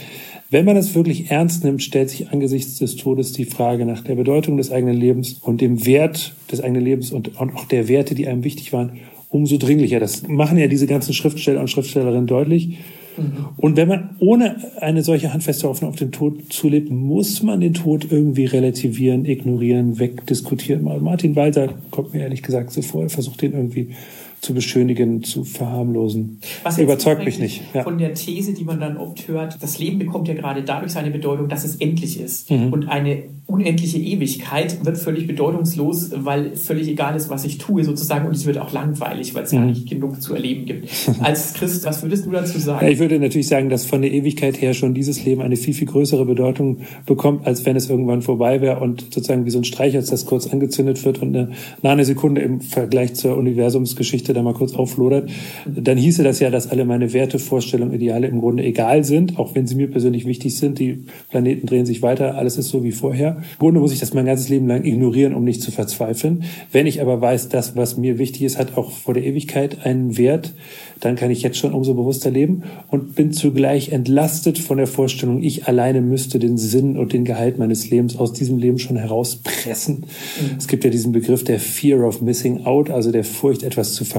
Wenn 0.50 0.64
man 0.64 0.78
es 0.78 0.94
wirklich 0.94 1.30
ernst 1.30 1.62
nimmt, 1.62 1.82
stellt 1.82 2.08
sich 2.08 2.30
angesichts 2.30 2.78
des 2.78 2.96
Todes 2.96 3.32
die 3.32 3.44
Frage 3.44 3.84
nach 3.84 4.02
der 4.02 4.14
Bedeutung 4.14 4.56
des 4.56 4.70
eigenen 4.70 4.96
Lebens 4.96 5.34
und 5.34 5.60
dem 5.60 5.84
Wert 5.84 6.32
des 6.50 6.62
eigenen 6.62 6.82
Lebens 6.82 7.12
und 7.12 7.38
auch 7.38 7.66
der 7.66 7.86
Werte, 7.88 8.14
die 8.14 8.26
einem 8.26 8.44
wichtig 8.44 8.72
waren, 8.72 8.92
umso 9.28 9.58
dringlicher. 9.58 10.00
Das 10.00 10.26
machen 10.26 10.56
ja 10.56 10.66
diese 10.66 10.86
ganzen 10.86 11.12
Schriftsteller 11.12 11.60
und 11.60 11.68
Schriftstellerinnen 11.68 12.26
deutlich. 12.26 12.78
Mhm. 13.18 13.48
Und 13.58 13.76
wenn 13.76 13.88
man 13.88 14.16
ohne 14.20 14.56
eine 14.80 15.02
solche 15.02 15.34
handfeste 15.34 15.68
Hoffnung 15.68 15.90
auf 15.90 15.96
den 15.96 16.12
Tod 16.12 16.50
zulebt, 16.50 16.90
muss 16.90 17.42
man 17.42 17.60
den 17.60 17.74
Tod 17.74 18.10
irgendwie 18.10 18.46
relativieren, 18.46 19.26
ignorieren, 19.26 19.98
wegdiskutieren. 19.98 20.82
Martin 20.82 21.36
Walter 21.36 21.74
kommt 21.90 22.14
mir 22.14 22.20
ehrlich 22.20 22.42
gesagt 22.42 22.72
so 22.72 22.80
vor, 22.80 23.02
er 23.02 23.10
versucht 23.10 23.42
den 23.42 23.52
irgendwie 23.52 23.88
zu 24.40 24.54
beschönigen, 24.54 25.22
zu 25.22 25.44
verharmlosen. 25.44 26.40
Was 26.62 26.78
überzeugt 26.78 27.24
mich 27.24 27.38
nicht. 27.38 27.62
Ja. 27.74 27.82
Von 27.82 27.98
der 27.98 28.14
These, 28.14 28.54
die 28.54 28.64
man 28.64 28.80
dann 28.80 28.96
oft 28.96 29.26
hört, 29.28 29.62
das 29.62 29.78
Leben 29.78 29.98
bekommt 29.98 30.28
ja 30.28 30.34
gerade 30.34 30.62
dadurch 30.62 30.92
seine 30.92 31.10
Bedeutung, 31.10 31.48
dass 31.48 31.64
es 31.64 31.76
endlich 31.76 32.20
ist. 32.20 32.50
Mhm. 32.50 32.72
Und 32.72 32.88
eine 32.88 33.24
unendliche 33.48 33.98
Ewigkeit 33.98 34.84
wird 34.84 34.98
völlig 34.98 35.26
bedeutungslos, 35.26 36.10
weil 36.14 36.54
völlig 36.54 36.86
egal 36.86 37.16
ist, 37.16 37.30
was 37.30 37.46
ich 37.46 37.56
tue 37.56 37.82
sozusagen 37.82 38.26
und 38.26 38.36
es 38.36 38.44
wird 38.44 38.58
auch 38.58 38.72
langweilig, 38.72 39.34
weil 39.34 39.44
es 39.44 39.52
mhm. 39.52 39.58
ja 39.58 39.64
nicht 39.64 39.88
genug 39.88 40.20
zu 40.20 40.34
erleben 40.34 40.66
gibt. 40.66 40.88
Als 41.20 41.54
Christ, 41.54 41.86
was 41.86 42.02
würdest 42.02 42.26
du 42.26 42.30
dazu 42.30 42.58
sagen? 42.58 42.84
Ja, 42.84 42.92
ich 42.92 42.98
würde 42.98 43.18
natürlich 43.18 43.48
sagen, 43.48 43.70
dass 43.70 43.86
von 43.86 44.02
der 44.02 44.12
Ewigkeit 44.12 44.60
her 44.60 44.74
schon 44.74 44.92
dieses 44.92 45.24
Leben 45.24 45.40
eine 45.40 45.56
viel, 45.56 45.72
viel 45.72 45.86
größere 45.86 46.26
Bedeutung 46.26 46.80
bekommt, 47.06 47.46
als 47.46 47.64
wenn 47.64 47.74
es 47.74 47.88
irgendwann 47.88 48.20
vorbei 48.20 48.60
wäre 48.60 48.80
und 48.80 49.00
sozusagen 49.14 49.46
wie 49.46 49.50
so 49.50 49.58
ein 49.58 49.64
Streichholz, 49.64 50.10
das 50.10 50.26
kurz 50.26 50.46
angezündet 50.46 51.02
wird 51.06 51.22
und 51.22 51.34
eine, 51.82 52.04
Sekunde 52.04 52.42
im 52.42 52.60
Vergleich 52.60 53.14
zur 53.14 53.36
Universumsgeschichte 53.36 54.27
da 54.32 54.42
mal 54.42 54.54
kurz 54.54 54.74
auflodert. 54.74 55.30
Dann 55.66 55.98
hieße 55.98 56.22
das 56.22 56.40
ja, 56.40 56.50
dass 56.50 56.70
alle 56.70 56.84
meine 56.84 57.12
Werte, 57.12 57.38
Vorstellungen, 57.38 57.94
Ideale 57.94 58.26
im 58.26 58.40
Grunde 58.40 58.64
egal 58.64 59.04
sind, 59.04 59.38
auch 59.38 59.54
wenn 59.54 59.66
sie 59.66 59.74
mir 59.74 59.90
persönlich 59.90 60.26
wichtig 60.26 60.56
sind. 60.56 60.78
Die 60.78 61.04
Planeten 61.30 61.66
drehen 61.66 61.86
sich 61.86 62.02
weiter, 62.02 62.36
alles 62.36 62.58
ist 62.58 62.68
so 62.68 62.84
wie 62.84 62.92
vorher. 62.92 63.36
Im 63.38 63.58
Grunde 63.58 63.80
muss 63.80 63.92
ich 63.92 64.00
das 64.00 64.14
mein 64.14 64.26
ganzes 64.26 64.48
Leben 64.48 64.66
lang 64.66 64.84
ignorieren, 64.84 65.34
um 65.34 65.44
nicht 65.44 65.62
zu 65.62 65.70
verzweifeln. 65.70 66.44
Wenn 66.72 66.86
ich 66.86 67.00
aber 67.00 67.20
weiß, 67.20 67.48
das, 67.48 67.76
was 67.76 67.96
mir 67.96 68.18
wichtig 68.18 68.42
ist, 68.42 68.58
hat 68.58 68.76
auch 68.76 68.90
vor 68.90 69.14
der 69.14 69.24
Ewigkeit 69.24 69.84
einen 69.84 70.16
Wert, 70.16 70.54
dann 71.00 71.16
kann 71.16 71.30
ich 71.30 71.42
jetzt 71.42 71.58
schon 71.58 71.72
umso 71.72 71.94
bewusster 71.94 72.30
leben 72.30 72.62
und 72.88 73.14
bin 73.14 73.32
zugleich 73.32 73.90
entlastet 73.90 74.58
von 74.58 74.78
der 74.78 74.86
Vorstellung, 74.86 75.42
ich 75.42 75.66
alleine 75.66 76.00
müsste 76.00 76.38
den 76.38 76.58
Sinn 76.58 76.96
und 76.96 77.12
den 77.12 77.24
Gehalt 77.24 77.58
meines 77.58 77.90
Lebens 77.90 78.16
aus 78.18 78.32
diesem 78.32 78.58
Leben 78.58 78.78
schon 78.78 78.96
herauspressen. 78.96 79.98
Mhm. 79.98 80.56
Es 80.58 80.66
gibt 80.66 80.84
ja 80.84 80.90
diesen 80.90 81.12
Begriff 81.12 81.44
der 81.44 81.60
Fear 81.60 82.06
of 82.06 82.20
Missing 82.20 82.64
Out, 82.64 82.90
also 82.90 83.12
der 83.12 83.24
Furcht, 83.24 83.62
etwas 83.62 83.94
zu 83.94 84.04
verpassen, 84.04 84.17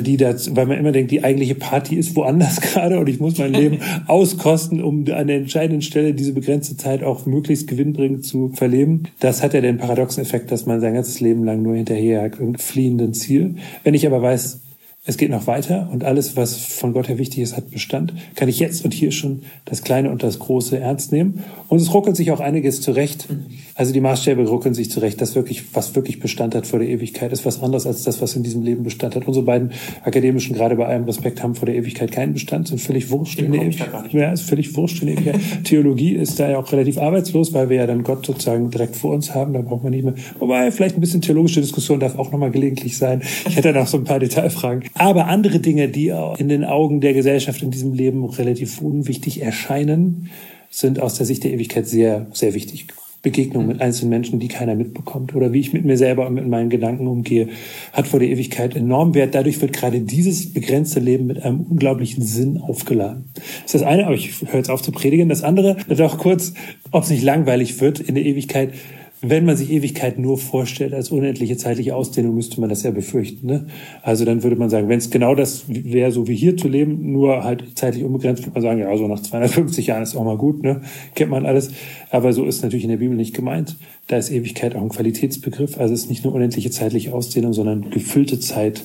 die 0.00 0.16
dazu, 0.16 0.56
weil 0.56 0.66
man 0.66 0.78
immer 0.78 0.92
denkt, 0.92 1.10
die 1.10 1.24
eigentliche 1.24 1.54
Party 1.54 1.96
ist 1.96 2.16
woanders 2.16 2.60
gerade 2.60 2.98
und 2.98 3.08
ich 3.08 3.20
muss 3.20 3.38
mein 3.38 3.52
Leben 3.52 3.78
auskosten, 4.06 4.82
um 4.82 5.04
an 5.10 5.26
der 5.26 5.36
entscheidenden 5.36 5.82
Stelle 5.82 6.14
diese 6.14 6.32
begrenzte 6.32 6.76
Zeit 6.76 7.02
auch 7.02 7.26
möglichst 7.26 7.66
gewinnbringend 7.66 8.24
zu 8.24 8.50
verleben. 8.54 9.04
Das 9.20 9.42
hat 9.42 9.54
ja 9.54 9.60
den 9.60 9.78
paradoxen 9.78 10.22
Effekt, 10.22 10.50
dass 10.50 10.66
man 10.66 10.80
sein 10.80 10.94
ganzes 10.94 11.20
Leben 11.20 11.44
lang 11.44 11.62
nur 11.62 11.74
hinterher 11.74 12.30
fliehenden 12.56 13.14
Ziel. 13.14 13.56
Wenn 13.84 13.94
ich 13.94 14.06
aber 14.06 14.22
weiß, 14.22 14.60
es 15.08 15.16
geht 15.16 15.30
noch 15.30 15.46
weiter 15.46 15.88
und 15.90 16.04
alles, 16.04 16.36
was 16.36 16.56
von 16.56 16.92
Gott 16.92 17.08
her 17.08 17.16
wichtig 17.16 17.38
ist, 17.38 17.56
hat 17.56 17.70
Bestand. 17.70 18.12
Kann 18.34 18.46
ich 18.46 18.58
jetzt 18.58 18.84
und 18.84 18.92
hier 18.92 19.10
schon 19.10 19.40
das 19.64 19.82
Kleine 19.82 20.10
und 20.10 20.22
das 20.22 20.38
Große 20.38 20.78
ernst 20.78 21.12
nehmen. 21.12 21.42
Und 21.68 21.80
es 21.80 21.94
ruckelt 21.94 22.14
sich 22.14 22.30
auch 22.30 22.40
einiges 22.40 22.82
zurecht. 22.82 23.26
Also 23.74 23.94
die 23.94 24.02
Maßstäbe 24.02 24.46
ruckeln 24.46 24.74
sich 24.74 24.90
zurecht. 24.90 25.18
Das 25.22 25.34
wirklich, 25.34 25.74
was 25.74 25.94
wirklich 25.96 26.20
Bestand 26.20 26.54
hat 26.54 26.66
vor 26.66 26.78
der 26.78 26.88
Ewigkeit, 26.90 27.32
ist 27.32 27.46
was 27.46 27.62
anderes 27.62 27.86
als 27.86 28.02
das, 28.02 28.20
was 28.20 28.36
in 28.36 28.42
diesem 28.42 28.62
Leben 28.62 28.82
Bestand 28.82 29.16
hat. 29.16 29.26
Unsere 29.26 29.46
beiden 29.46 29.72
akademischen, 30.02 30.54
gerade 30.54 30.76
bei 30.76 30.84
allem 30.84 31.04
Respekt, 31.04 31.42
haben 31.42 31.54
vor 31.54 31.64
der 31.64 31.76
Ewigkeit 31.76 32.12
keinen 32.12 32.34
Bestand, 32.34 32.68
sind 32.68 32.78
völlig 32.78 33.10
wurscht 33.10 33.40
in 33.40 33.52
der 33.52 33.62
Ewigkeit. 33.62 34.12
Ja, 34.12 34.30
ist 34.30 34.42
völlig 34.42 34.76
wurscht 34.76 35.00
in 35.00 35.06
der 35.06 35.16
Ewigkeit. 35.16 35.40
Theologie 35.64 36.16
ist 36.16 36.38
da 36.38 36.50
ja 36.50 36.58
auch 36.58 36.70
relativ 36.70 36.98
arbeitslos, 36.98 37.54
weil 37.54 37.70
wir 37.70 37.76
ja 37.76 37.86
dann 37.86 38.02
Gott 38.02 38.26
sozusagen 38.26 38.70
direkt 38.70 38.94
vor 38.94 39.14
uns 39.14 39.34
haben. 39.34 39.54
Da 39.54 39.62
braucht 39.62 39.84
man 39.84 39.92
nicht 39.92 40.04
mehr. 40.04 40.14
Wobei, 40.38 40.70
vielleicht 40.70 40.98
ein 40.98 41.00
bisschen 41.00 41.22
theologische 41.22 41.62
Diskussion 41.62 41.98
darf 41.98 42.18
auch 42.18 42.30
nochmal 42.30 42.50
gelegentlich 42.50 42.98
sein. 42.98 43.22
Ich 43.48 43.56
hätte 43.56 43.72
noch 43.72 43.86
so 43.86 43.96
ein 43.96 44.04
paar 44.04 44.18
Detailfragen. 44.18 44.84
Aber 44.98 45.26
andere 45.26 45.60
Dinge, 45.60 45.88
die 45.88 46.12
in 46.38 46.48
den 46.48 46.64
Augen 46.64 47.00
der 47.00 47.14
Gesellschaft 47.14 47.62
in 47.62 47.70
diesem 47.70 47.92
Leben 47.92 48.24
relativ 48.24 48.80
unwichtig 48.80 49.42
erscheinen, 49.42 50.30
sind 50.70 51.00
aus 51.00 51.14
der 51.14 51.26
Sicht 51.26 51.44
der 51.44 51.52
Ewigkeit 51.52 51.86
sehr, 51.86 52.26
sehr 52.32 52.54
wichtig. 52.54 52.86
Begegnung 53.20 53.66
mit 53.66 53.80
einzelnen 53.80 54.10
Menschen, 54.10 54.38
die 54.38 54.46
keiner 54.46 54.76
mitbekommt 54.76 55.34
oder 55.34 55.52
wie 55.52 55.58
ich 55.58 55.72
mit 55.72 55.84
mir 55.84 55.96
selber 55.96 56.26
und 56.28 56.34
mit 56.34 56.46
meinen 56.46 56.70
Gedanken 56.70 57.08
umgehe, 57.08 57.48
hat 57.92 58.06
vor 58.06 58.20
der 58.20 58.28
Ewigkeit 58.28 58.76
enorm 58.76 59.14
Wert. 59.14 59.34
Dadurch 59.34 59.60
wird 59.60 59.72
gerade 59.72 60.00
dieses 60.00 60.52
begrenzte 60.52 61.00
Leben 61.00 61.26
mit 61.26 61.42
einem 61.42 61.62
unglaublichen 61.62 62.22
Sinn 62.22 62.58
aufgeladen. 62.58 63.24
Das 63.34 63.44
ist 63.66 63.74
das 63.74 63.82
eine, 63.82 64.06
aber 64.06 64.14
ich 64.14 64.40
höre 64.42 64.58
jetzt 64.58 64.70
auf 64.70 64.82
zu 64.82 64.92
predigen. 64.92 65.28
Das 65.28 65.42
andere, 65.42 65.76
doch 65.88 66.18
kurz, 66.18 66.54
ob 66.92 67.02
es 67.02 67.10
nicht 67.10 67.24
langweilig 67.24 67.80
wird 67.80 67.98
in 67.98 68.14
der 68.14 68.24
Ewigkeit, 68.24 68.72
wenn 69.20 69.44
man 69.44 69.56
sich 69.56 69.70
Ewigkeit 69.70 70.18
nur 70.18 70.38
vorstellt 70.38 70.94
als 70.94 71.10
unendliche 71.10 71.56
zeitliche 71.56 71.96
Ausdehnung, 71.96 72.34
müsste 72.34 72.60
man 72.60 72.68
das 72.70 72.84
ja 72.84 72.92
befürchten. 72.92 73.46
Ne? 73.46 73.66
Also 74.02 74.24
dann 74.24 74.42
würde 74.42 74.56
man 74.56 74.70
sagen, 74.70 74.88
wenn 74.88 74.98
es 74.98 75.10
genau 75.10 75.34
das 75.34 75.64
wäre, 75.68 76.12
so 76.12 76.28
wie 76.28 76.36
hier 76.36 76.56
zu 76.56 76.68
leben, 76.68 77.12
nur 77.12 77.42
halt 77.42 77.64
zeitlich 77.76 78.04
unbegrenzt, 78.04 78.42
würde 78.42 78.52
man 78.54 78.62
sagen, 78.62 78.80
ja, 78.80 78.96
so 78.96 79.08
nach 79.08 79.20
250 79.20 79.86
Jahren 79.88 80.02
ist 80.02 80.14
auch 80.14 80.24
mal 80.24 80.36
gut, 80.36 80.62
ne? 80.62 80.82
kennt 81.14 81.30
man 81.30 81.46
alles. 81.46 81.70
Aber 82.10 82.32
so 82.32 82.44
ist 82.44 82.62
natürlich 82.62 82.84
in 82.84 82.90
der 82.90 82.98
Bibel 82.98 83.16
nicht 83.16 83.34
gemeint. 83.34 83.76
Da 84.06 84.16
ist 84.16 84.30
Ewigkeit 84.30 84.76
auch 84.76 84.82
ein 84.82 84.88
Qualitätsbegriff. 84.88 85.78
Also 85.78 85.94
es 85.94 86.04
ist 86.04 86.10
nicht 86.10 86.24
nur 86.24 86.34
unendliche 86.34 86.70
zeitliche 86.70 87.12
Ausdehnung, 87.12 87.52
sondern 87.52 87.90
gefüllte 87.90 88.38
Zeit 88.38 88.84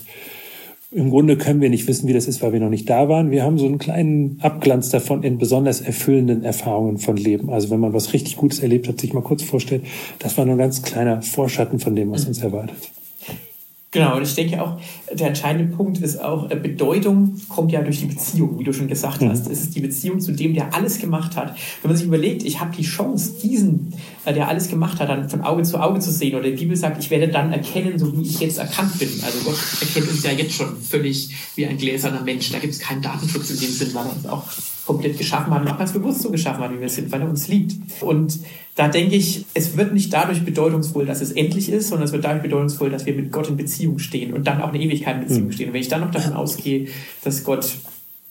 im 0.93 1.09
Grunde 1.09 1.37
können 1.37 1.61
wir 1.61 1.69
nicht 1.69 1.87
wissen, 1.87 2.07
wie 2.07 2.13
das 2.13 2.27
ist, 2.27 2.41
weil 2.41 2.53
wir 2.53 2.59
noch 2.59 2.69
nicht 2.69 2.89
da 2.89 3.09
waren. 3.09 3.31
Wir 3.31 3.43
haben 3.43 3.57
so 3.57 3.65
einen 3.65 3.79
kleinen 3.79 4.37
Abglanz 4.41 4.89
davon 4.89 5.23
in 5.23 5.37
besonders 5.37 5.81
erfüllenden 5.81 6.43
Erfahrungen 6.43 6.97
von 6.97 7.17
Leben. 7.17 7.49
Also 7.49 7.69
wenn 7.69 7.79
man 7.79 7.93
was 7.93 8.13
richtig 8.13 8.37
Gutes 8.37 8.59
erlebt 8.59 8.87
hat, 8.87 8.99
sich 8.99 9.13
mal 9.13 9.21
kurz 9.21 9.43
vorstellt, 9.43 9.83
das 10.19 10.37
war 10.37 10.45
nur 10.45 10.55
ein 10.55 10.59
ganz 10.59 10.83
kleiner 10.83 11.21
Vorschatten 11.21 11.79
von 11.79 11.95
dem, 11.95 12.11
was 12.11 12.25
uns 12.25 12.43
erwartet. 12.43 12.91
Genau, 13.93 14.17
und 14.17 14.23
ich 14.23 14.33
denke 14.33 14.59
auch, 14.61 14.79
der 15.11 15.27
entscheidende 15.27 15.75
Punkt 15.75 15.99
ist 15.99 16.19
auch, 16.19 16.49
äh, 16.49 16.55
Bedeutung 16.55 17.39
kommt 17.47 17.71
ja 17.71 17.81
durch 17.81 17.99
die 17.99 18.07
Beziehung, 18.07 18.57
wie 18.57 18.63
du 18.63 18.73
schon 18.73 18.87
gesagt 18.87 19.21
mhm. 19.21 19.29
hast. 19.29 19.47
Es 19.47 19.61
ist 19.61 19.75
die 19.75 19.81
Beziehung 19.81 20.19
zu 20.19 20.31
dem, 20.31 20.55
der 20.55 20.73
alles 20.73 20.97
gemacht 20.97 21.37
hat. 21.37 21.55
Wenn 21.81 21.91
man 21.91 21.97
sich 21.97 22.07
überlegt, 22.07 22.43
ich 22.43 22.59
habe 22.59 22.75
die 22.75 22.83
Chance, 22.83 23.33
diesen, 23.43 23.93
äh, 24.25 24.33
der 24.33 24.47
alles 24.47 24.67
gemacht 24.67 24.99
hat, 24.99 25.09
dann 25.09 25.29
von 25.29 25.41
Auge 25.41 25.61
zu 25.61 25.79
Auge 25.79 25.99
zu 25.99 26.11
sehen. 26.11 26.35
Oder 26.35 26.49
die 26.49 26.57
Bibel 26.57 26.75
sagt, 26.75 27.03
ich 27.03 27.11
werde 27.11 27.27
dann 27.27 27.53
erkennen, 27.53 27.99
so 27.99 28.17
wie 28.17 28.23
ich 28.23 28.39
jetzt 28.39 28.57
erkannt 28.57 28.97
bin. 28.97 29.09
Also 29.23 29.39
Gott 29.45 29.59
erkennt 29.79 30.09
uns 30.09 30.23
ja 30.23 30.31
jetzt 30.31 30.53
schon 30.53 30.75
völlig 30.77 31.29
wie 31.55 31.67
ein 31.67 31.77
gläserner 31.77 32.21
Mensch. 32.21 32.51
Da 32.51 32.57
gibt 32.57 32.73
es 32.73 32.79
keinen 32.79 33.03
Datenschutz 33.03 33.51
in 33.51 33.59
dem 33.59 33.71
Sinn, 33.71 33.93
weil 33.93 34.07
er 34.07 34.15
uns 34.15 34.25
auch 34.25 34.43
komplett 34.87 35.19
geschaffen 35.19 35.53
hat 35.53 35.61
und 35.61 35.67
auch 35.69 35.77
ganz 35.77 35.93
bewusst 35.93 36.21
so 36.21 36.31
geschaffen 36.31 36.63
hat, 36.63 36.73
wie 36.73 36.81
wir 36.81 36.89
sind, 36.89 37.11
weil 37.11 37.21
er 37.21 37.29
uns 37.29 37.47
liebt. 37.47 38.01
Und 38.01 38.39
da 38.75 38.87
denke 38.87 39.15
ich, 39.15 39.45
es 39.53 39.77
wird 39.77 39.93
nicht 39.93 40.11
dadurch 40.11 40.43
bedeutungsvoll, 40.43 41.05
dass 41.05 41.21
es 41.21 41.31
endlich 41.31 41.69
ist, 41.69 41.89
sondern 41.89 42.07
es 42.07 42.11
wird 42.11 42.23
dadurch 42.23 42.41
bedeutungsvoll, 42.41 42.89
dass 42.89 43.05
wir 43.05 43.13
mit 43.13 43.31
Gott 43.31 43.47
in 43.47 43.57
Beziehung 43.57 43.99
stehen 43.99 44.33
und 44.33 44.47
dann 44.47 44.61
auch 44.61 44.69
eine 44.69 44.81
Ewigkeit 44.81 45.15
in 45.15 45.27
Beziehung 45.27 45.47
mhm. 45.47 45.51
stehen. 45.51 45.67
Und 45.67 45.73
wenn 45.73 45.81
ich 45.81 45.89
dann 45.89 46.01
noch 46.01 46.11
davon 46.11 46.33
ausgehe, 46.33 46.87
dass 47.23 47.43
Gott 47.43 47.75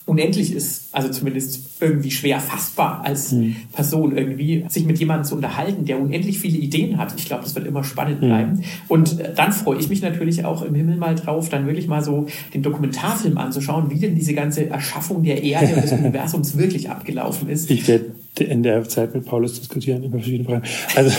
unendlich 0.05 0.53
ist, 0.53 0.89
also 0.93 1.09
zumindest 1.11 1.81
irgendwie 1.81 2.11
schwer 2.11 2.41
fassbar 2.41 3.05
als 3.05 3.31
mhm. 3.31 3.55
Person 3.73 4.17
irgendwie, 4.17 4.65
sich 4.69 4.85
mit 4.85 4.99
jemandem 4.99 5.25
zu 5.25 5.37
unterhalten, 5.37 5.85
der 5.85 6.01
unendlich 6.01 6.41
viele 6.41 6.59
Ideen 6.59 6.99
hat. 6.99 7.15
Ich 7.17 7.27
glaube, 7.27 7.45
das 7.45 7.55
wird 7.55 7.67
immer 7.67 7.85
spannend 7.85 8.21
mhm. 8.21 8.27
bleiben. 8.27 8.63
Und 8.89 9.21
äh, 9.21 9.33
dann 9.35 9.53
freue 9.53 9.79
ich 9.79 9.89
mich 9.89 10.03
natürlich 10.03 10.45
auch 10.45 10.63
im 10.63 10.75
Himmel 10.75 10.97
mal 10.97 11.15
drauf, 11.15 11.51
dann 11.51 11.67
wirklich 11.67 11.87
mal 11.87 12.03
so 12.03 12.27
den 12.53 12.63
Dokumentarfilm 12.63 13.39
anzuschauen, 13.39 13.91
wie 13.91 14.01
denn 14.01 14.17
diese 14.17 14.35
ganze 14.35 14.69
Erschaffung 14.69 15.23
der 15.23 15.43
Erde 15.43 15.75
und 15.77 15.85
des 15.85 15.93
Universums 15.93 16.59
wirklich 16.59 16.91
abgelaufen 16.91 17.49
ist. 17.49 17.71
Ich 17.71 17.87
werde 17.87 18.07
in 18.41 18.63
der 18.63 18.89
Zeit 18.89 19.15
mit 19.15 19.27
Paulus 19.27 19.61
diskutieren 19.61 20.03
über 20.05 20.19
verschiedene 20.19 20.45
Fragen. 20.49 20.63
Also 20.97 21.11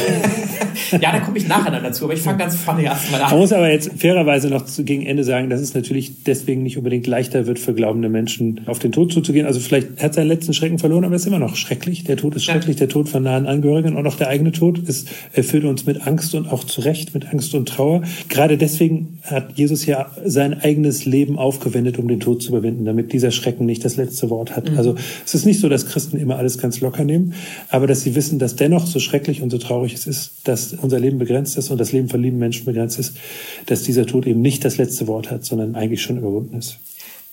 ja, 0.93 1.11
da 1.11 1.19
komme 1.19 1.37
ich 1.37 1.47
nachher 1.47 1.69
dann 1.69 1.83
dazu, 1.83 2.05
aber 2.05 2.15
ich 2.15 2.21
fange 2.21 2.39
ganz 2.39 2.55
vorne 2.55 2.83
erstmal 2.83 3.21
an. 3.21 3.29
Man 3.29 3.39
muss 3.39 3.53
aber 3.53 3.71
jetzt 3.71 3.91
fairerweise 3.97 4.49
noch 4.49 4.65
gegen 4.79 5.05
Ende 5.05 5.23
sagen, 5.23 5.51
dass 5.51 5.61
es 5.61 5.75
natürlich 5.75 6.23
deswegen 6.23 6.63
nicht 6.63 6.77
unbedingt 6.77 7.05
leichter 7.05 7.45
wird 7.45 7.59
für 7.59 7.75
glaubende 7.75 8.09
Menschen, 8.09 8.61
auf 8.65 8.79
den 8.79 8.91
Tod 8.91 9.13
zuzugehen. 9.13 9.45
Also 9.45 9.59
vielleicht 9.59 10.01
hat 10.01 10.15
seinen 10.15 10.27
letzten 10.27 10.55
Schrecken 10.55 10.79
verloren, 10.79 11.03
aber 11.03 11.15
es 11.15 11.21
ist 11.21 11.27
immer 11.27 11.37
noch 11.37 11.55
schrecklich. 11.55 12.03
Der 12.03 12.17
Tod 12.17 12.35
ist 12.35 12.45
schrecklich, 12.45 12.77
der 12.77 12.89
Tod 12.89 13.07
von 13.09 13.21
nahen 13.21 13.45
Angehörigen 13.45 13.95
und 13.95 14.07
auch 14.07 14.15
der 14.15 14.29
eigene 14.29 14.51
Tod 14.51 14.79
ist, 14.79 15.07
erfüllt 15.33 15.65
uns 15.65 15.85
mit 15.85 16.07
Angst 16.07 16.33
und 16.33 16.51
auch 16.51 16.63
zu 16.63 16.81
Recht 16.81 17.13
mit 17.13 17.31
Angst 17.31 17.53
und 17.53 17.69
Trauer. 17.69 18.01
Gerade 18.29 18.57
deswegen 18.57 19.19
hat 19.21 19.55
Jesus 19.55 19.85
ja 19.85 20.11
sein 20.25 20.59
eigenes 20.59 21.05
Leben 21.05 21.37
aufgewendet, 21.37 21.99
um 21.99 22.07
den 22.07 22.19
Tod 22.19 22.41
zu 22.41 22.49
überwinden, 22.49 22.85
damit 22.85 23.13
dieser 23.13 23.29
Schrecken 23.29 23.67
nicht 23.67 23.85
das 23.85 23.97
letzte 23.97 24.31
Wort 24.31 24.55
hat. 24.55 24.71
Mhm. 24.71 24.77
Also 24.77 24.95
es 25.23 25.35
ist 25.35 25.45
nicht 25.45 25.59
so, 25.59 25.69
dass 25.69 25.85
Christen 25.85 26.17
immer 26.17 26.37
alles 26.37 26.57
ganz 26.57 26.81
locker 26.81 27.02
locker 27.03 27.05
nehmen, 27.05 27.33
aber 27.69 27.87
dass 27.87 28.01
sie 28.01 28.15
wissen, 28.15 28.39
dass 28.39 28.55
dennoch 28.55 28.85
so 28.85 28.99
schrecklich 28.99 29.41
und 29.41 29.49
so 29.49 29.57
traurig 29.57 29.93
es 29.93 30.07
ist, 30.07 30.33
dass 30.45 30.73
unser 30.73 30.99
Leben 30.99 31.19
begrenzt 31.19 31.57
ist 31.57 31.69
und 31.69 31.77
das 31.77 31.91
Leben 31.91 32.09
von 32.09 32.21
lieben 32.21 32.39
Menschen 32.39 32.65
begrenzt 32.65 32.99
ist, 32.99 33.17
dass 33.65 33.83
dieser 33.83 34.05
Tod 34.05 34.25
eben 34.25 34.41
nicht 34.41 34.65
das 34.65 34.77
letzte 34.77 35.07
Wort 35.07 35.29
hat, 35.29 35.45
sondern 35.45 35.75
eigentlich 35.75 36.01
schon 36.01 36.17
überwunden 36.17 36.57
ist. 36.57 36.79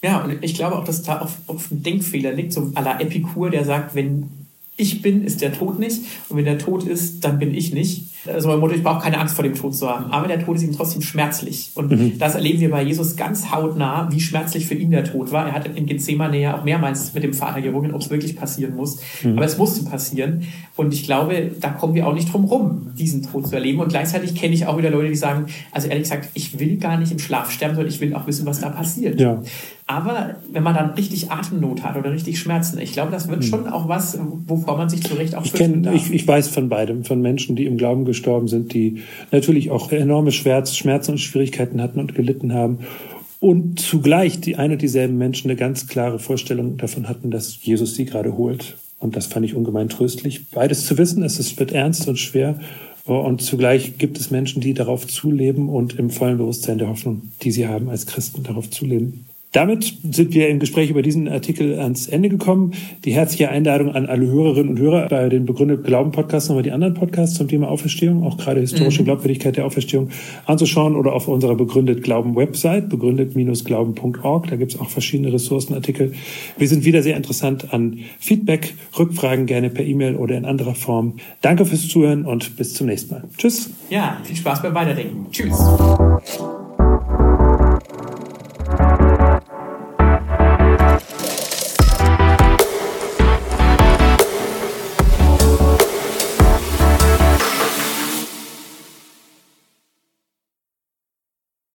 Ja, 0.02 0.24
und 0.24 0.42
ich 0.42 0.54
glaube 0.54 0.76
auch, 0.76 0.84
dass 0.84 1.02
da 1.02 1.20
auf, 1.20 1.36
auf 1.46 1.70
einem 1.70 1.82
Denkfehler 1.82 2.32
liegt, 2.32 2.52
so 2.52 2.62
à 2.74 2.82
la 2.82 3.00
Epikur, 3.00 3.50
der 3.50 3.64
sagt, 3.64 3.94
wenn 3.94 4.30
ich 4.76 5.02
bin, 5.02 5.24
ist 5.24 5.42
der 5.42 5.52
Tod 5.52 5.78
nicht. 5.78 6.00
Und 6.30 6.38
wenn 6.38 6.46
der 6.46 6.58
Tod 6.58 6.84
ist, 6.84 7.22
dann 7.22 7.38
bin 7.38 7.54
ich 7.54 7.74
nicht. 7.74 8.04
Also 8.26 8.48
mein 8.48 8.58
Motto, 8.58 8.74
ich 8.74 8.82
brauche 8.82 9.02
keine 9.02 9.18
Angst 9.18 9.34
vor 9.34 9.42
dem 9.42 9.54
Tod 9.54 9.74
zu 9.74 9.88
haben. 9.88 10.10
Aber 10.10 10.28
der 10.28 10.44
Tod 10.44 10.56
ist 10.56 10.62
ihm 10.62 10.72
trotzdem 10.72 11.02
schmerzlich. 11.02 11.70
Und 11.74 11.90
mhm. 11.90 12.18
das 12.18 12.34
erleben 12.34 12.60
wir 12.60 12.70
bei 12.70 12.82
Jesus 12.82 13.16
ganz 13.16 13.50
hautnah, 13.50 14.08
wie 14.10 14.20
schmerzlich 14.20 14.66
für 14.66 14.74
ihn 14.74 14.90
der 14.90 15.04
Tod 15.04 15.32
war. 15.32 15.46
Er 15.46 15.52
hat 15.52 15.66
in 15.74 15.86
Gethsemane 15.86 16.40
ja 16.40 16.58
auch 16.58 16.64
mehrmals 16.64 17.14
mit 17.14 17.22
dem 17.22 17.32
Vater 17.32 17.60
gerungen, 17.62 17.94
ob 17.94 18.02
es 18.02 18.10
wirklich 18.10 18.36
passieren 18.36 18.76
muss. 18.76 18.98
Mhm. 19.22 19.36
Aber 19.36 19.44
es 19.46 19.58
musste 19.58 19.84
passieren. 19.88 20.46
Und 20.76 20.94
ich 20.94 21.04
glaube, 21.04 21.50
da 21.60 21.70
kommen 21.70 21.94
wir 21.94 22.06
auch 22.06 22.14
nicht 22.14 22.32
drum 22.32 22.44
rum, 22.44 22.92
diesen 22.98 23.22
Tod 23.22 23.48
zu 23.48 23.54
erleben. 23.54 23.80
Und 23.80 23.88
gleichzeitig 23.88 24.34
kenne 24.34 24.54
ich 24.54 24.66
auch 24.66 24.78
wieder 24.78 24.90
Leute, 24.90 25.08
die 25.08 25.16
sagen, 25.16 25.46
also 25.72 25.88
ehrlich 25.88 26.04
gesagt, 26.04 26.30
ich 26.34 26.58
will 26.58 26.76
gar 26.76 26.96
nicht 26.98 27.12
im 27.12 27.18
Schlaf 27.18 27.50
sterben, 27.50 27.74
sondern 27.74 27.92
ich 27.92 28.00
will 28.00 28.14
auch 28.14 28.26
wissen, 28.26 28.46
was 28.46 28.60
da 28.60 28.70
passiert. 28.70 29.20
Ja. 29.20 29.42
Aber 29.90 30.36
wenn 30.52 30.62
man 30.62 30.72
dann 30.72 30.90
richtig 30.90 31.32
Atemnot 31.32 31.82
hat 31.82 31.96
oder 31.96 32.12
richtig 32.12 32.38
Schmerzen, 32.38 32.78
ich 32.78 32.92
glaube, 32.92 33.10
das 33.10 33.26
wird 33.26 33.42
hm. 33.42 33.50
schon 33.50 33.66
auch 33.66 33.88
was, 33.88 34.16
wovor 34.46 34.76
man 34.76 34.88
sich 34.88 35.02
zu 35.02 35.14
Recht 35.14 35.34
auch 35.34 35.44
ich, 35.44 35.52
kenn, 35.52 35.84
ich, 35.92 36.12
ich 36.12 36.28
weiß 36.28 36.46
von 36.46 36.68
beidem, 36.68 37.02
von 37.02 37.20
Menschen, 37.20 37.56
die 37.56 37.66
im 37.66 37.76
Glauben 37.76 38.04
gestorben 38.04 38.46
sind, 38.46 38.72
die 38.72 39.02
natürlich 39.32 39.72
auch 39.72 39.90
enorme 39.90 40.30
Schmerzen 40.30 41.10
und 41.10 41.18
Schwierigkeiten 41.18 41.82
hatten 41.82 41.98
und 41.98 42.14
gelitten 42.14 42.54
haben. 42.54 42.78
Und 43.40 43.80
zugleich 43.80 44.40
die 44.40 44.54
ein 44.54 44.70
und 44.70 44.80
dieselben 44.80 45.18
Menschen 45.18 45.50
eine 45.50 45.58
ganz 45.58 45.88
klare 45.88 46.20
Vorstellung 46.20 46.76
davon 46.76 47.08
hatten, 47.08 47.32
dass 47.32 47.58
Jesus 47.60 47.96
sie 47.96 48.04
gerade 48.04 48.36
holt 48.36 48.76
Und 49.00 49.16
das 49.16 49.26
fand 49.26 49.44
ich 49.44 49.56
ungemein 49.56 49.88
tröstlich. 49.88 50.50
Beides 50.50 50.86
zu 50.86 50.98
wissen, 50.98 51.24
es 51.24 51.58
wird 51.58 51.72
ernst 51.72 52.06
und 52.06 52.20
schwer. 52.20 52.60
Und 53.06 53.42
zugleich 53.42 53.98
gibt 53.98 54.20
es 54.20 54.30
Menschen, 54.30 54.60
die 54.60 54.72
darauf 54.72 55.04
zuleben 55.08 55.68
und 55.68 55.98
im 55.98 56.10
vollen 56.10 56.38
Bewusstsein 56.38 56.78
der 56.78 56.86
Hoffnung, 56.86 57.22
die 57.42 57.50
sie 57.50 57.66
haben 57.66 57.88
als 57.88 58.06
Christen, 58.06 58.44
darauf 58.44 58.70
zuleben. 58.70 59.26
Damit 59.52 59.94
sind 60.08 60.32
wir 60.32 60.48
im 60.48 60.60
Gespräch 60.60 60.90
über 60.90 61.02
diesen 61.02 61.26
Artikel 61.26 61.78
ans 61.80 62.06
Ende 62.06 62.28
gekommen. 62.28 62.72
Die 63.04 63.12
herzliche 63.12 63.48
Einladung 63.48 63.92
an 63.92 64.06
alle 64.06 64.26
Hörerinnen 64.26 64.70
und 64.70 64.78
Hörer 64.78 65.08
bei 65.08 65.28
den 65.28 65.44
Begründet 65.44 65.84
Glauben 65.84 66.12
Podcasts 66.12 66.48
nochmal 66.48 66.62
die 66.62 66.70
anderen 66.70 66.94
Podcasts 66.94 67.36
zum 67.36 67.48
Thema 67.48 67.68
Auferstehung, 67.68 68.22
auch 68.24 68.36
gerade 68.36 68.60
historische 68.60 69.02
mhm. 69.02 69.06
Glaubwürdigkeit 69.06 69.56
der 69.56 69.66
Auferstehung 69.66 70.10
anzuschauen 70.46 70.94
oder 70.94 71.14
auf 71.14 71.26
unserer 71.26 71.56
Begründet 71.56 72.04
Glauben 72.04 72.36
Website, 72.36 72.88
begründet-glauben.org. 72.88 74.46
Da 74.46 74.54
gibt 74.54 74.74
es 74.74 74.80
auch 74.80 74.88
verschiedene 74.88 75.32
Ressourcenartikel. 75.32 76.12
Wir 76.56 76.68
sind 76.68 76.84
wieder 76.84 77.02
sehr 77.02 77.16
interessant 77.16 77.74
an 77.74 77.98
Feedback, 78.20 78.74
Rückfragen 78.96 79.46
gerne 79.46 79.70
per 79.70 79.84
E-Mail 79.84 80.14
oder 80.14 80.36
in 80.36 80.44
anderer 80.44 80.76
Form. 80.76 81.14
Danke 81.40 81.66
fürs 81.66 81.88
Zuhören 81.88 82.24
und 82.24 82.56
bis 82.56 82.74
zum 82.74 82.86
nächsten 82.86 83.14
Mal. 83.14 83.24
Tschüss. 83.36 83.70
Ja, 83.88 84.18
viel 84.22 84.36
Spaß 84.36 84.62
beim 84.62 84.74
Weiterdenken. 84.74 85.26
Tschüss. 85.32 85.58